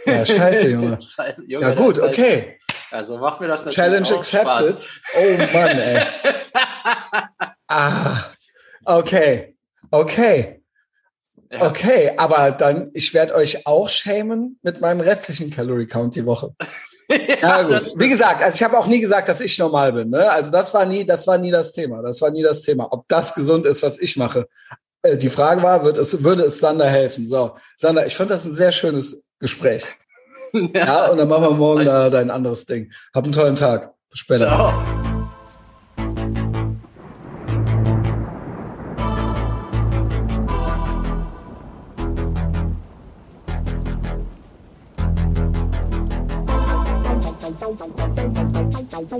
Ja, 0.08 0.26
scheiße, 0.26 0.70
Junge. 0.72 0.98
scheiße, 1.00 1.44
Junge 1.46 1.68
ja, 1.68 1.76
gut, 1.76 2.00
okay. 2.00 2.60
Also 2.90 3.20
macht 3.20 3.42
mir 3.42 3.48
das 3.48 3.60
natürlich 3.64 3.76
Challenge 3.76 4.08
auch 4.08 4.20
accepted. 4.20 4.82
Spaß. 4.82 4.88
Oh 5.18 5.38
Mann, 5.56 5.78
ey. 5.78 6.02
ah, 7.68 8.24
okay, 8.86 9.56
okay. 9.92 10.64
Ja. 11.52 11.68
Okay, 11.68 12.12
aber 12.18 12.52
dann, 12.52 12.90
ich 12.94 13.14
werde 13.14 13.36
euch 13.36 13.66
auch 13.66 13.90
schämen 13.90 14.60
mit 14.64 14.82
meinem 14.82 15.02
restlichen 15.02 15.50
Calorie 15.50 15.88
Count 15.88 16.16
die 16.16 16.26
Woche. 16.26 16.54
ja, 17.42 17.64
gut. 17.64 17.94
Wie 17.96 18.10
gesagt, 18.10 18.44
also 18.44 18.56
ich 18.56 18.64
habe 18.64 18.78
auch 18.78 18.88
nie 18.88 19.00
gesagt, 19.00 19.30
dass 19.30 19.40
ich 19.40 19.58
normal 19.58 19.94
bin. 19.94 20.10
Ne? 20.10 20.30
Also 20.30 20.52
das 20.52 20.74
war 20.74 20.86
nie, 20.86 21.06
das 21.06 21.26
war 21.26 21.38
nie 21.38 21.52
das 21.52 21.72
Thema. 21.72 22.02
Das 22.02 22.22
war 22.22 22.32
nie 22.32 22.44
das 22.44 22.64
Thema. 22.64 22.92
Ob 22.92 23.08
das 23.08 23.34
gesund 23.34 23.66
ist, 23.66 23.82
was 23.82 23.98
ich 23.98 24.18
mache. 24.18 24.48
Äh, 25.04 25.18
die 25.18 25.30
Frage 25.30 25.64
war, 25.64 25.86
wird 25.86 25.98
es, 25.98 26.24
würde 26.24 26.44
es 26.44 26.60
Sander 26.60 26.90
helfen? 26.90 27.28
So, 27.28 27.56
Sander, 27.78 28.06
ich 28.06 28.16
fand 28.16 28.30
das 28.30 28.46
ein 28.46 28.54
sehr 28.54 28.72
schönes 28.72 29.24
Gespräch. 29.40 29.84
ja. 30.54 30.86
ja, 30.86 31.06
und 31.08 31.18
dann 31.18 31.28
machen 31.30 31.44
wir 31.44 31.52
morgen 31.52 31.86
da 31.86 32.10
dein 32.10 32.30
anderes 32.30 32.66
Ding. 32.66 32.92
Hab 33.14 33.24
einen 33.24 33.34
tollen 33.34 33.56
Tag. 33.56 33.94
Bis 34.10 34.20
später. 34.20 34.48
Ciao. 34.48 35.07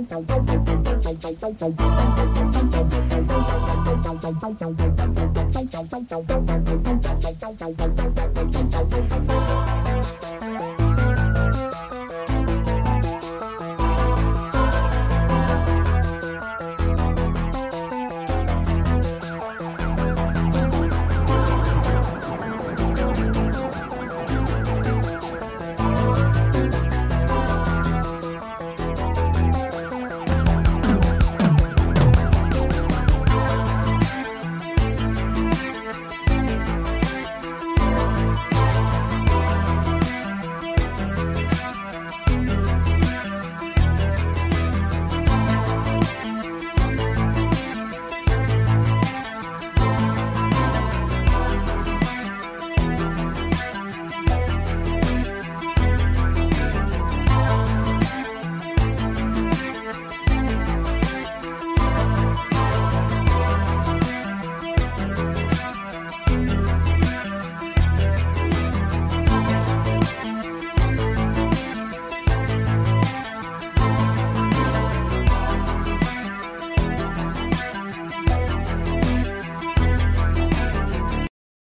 Thank 0.00 0.32
you. 9.12 9.27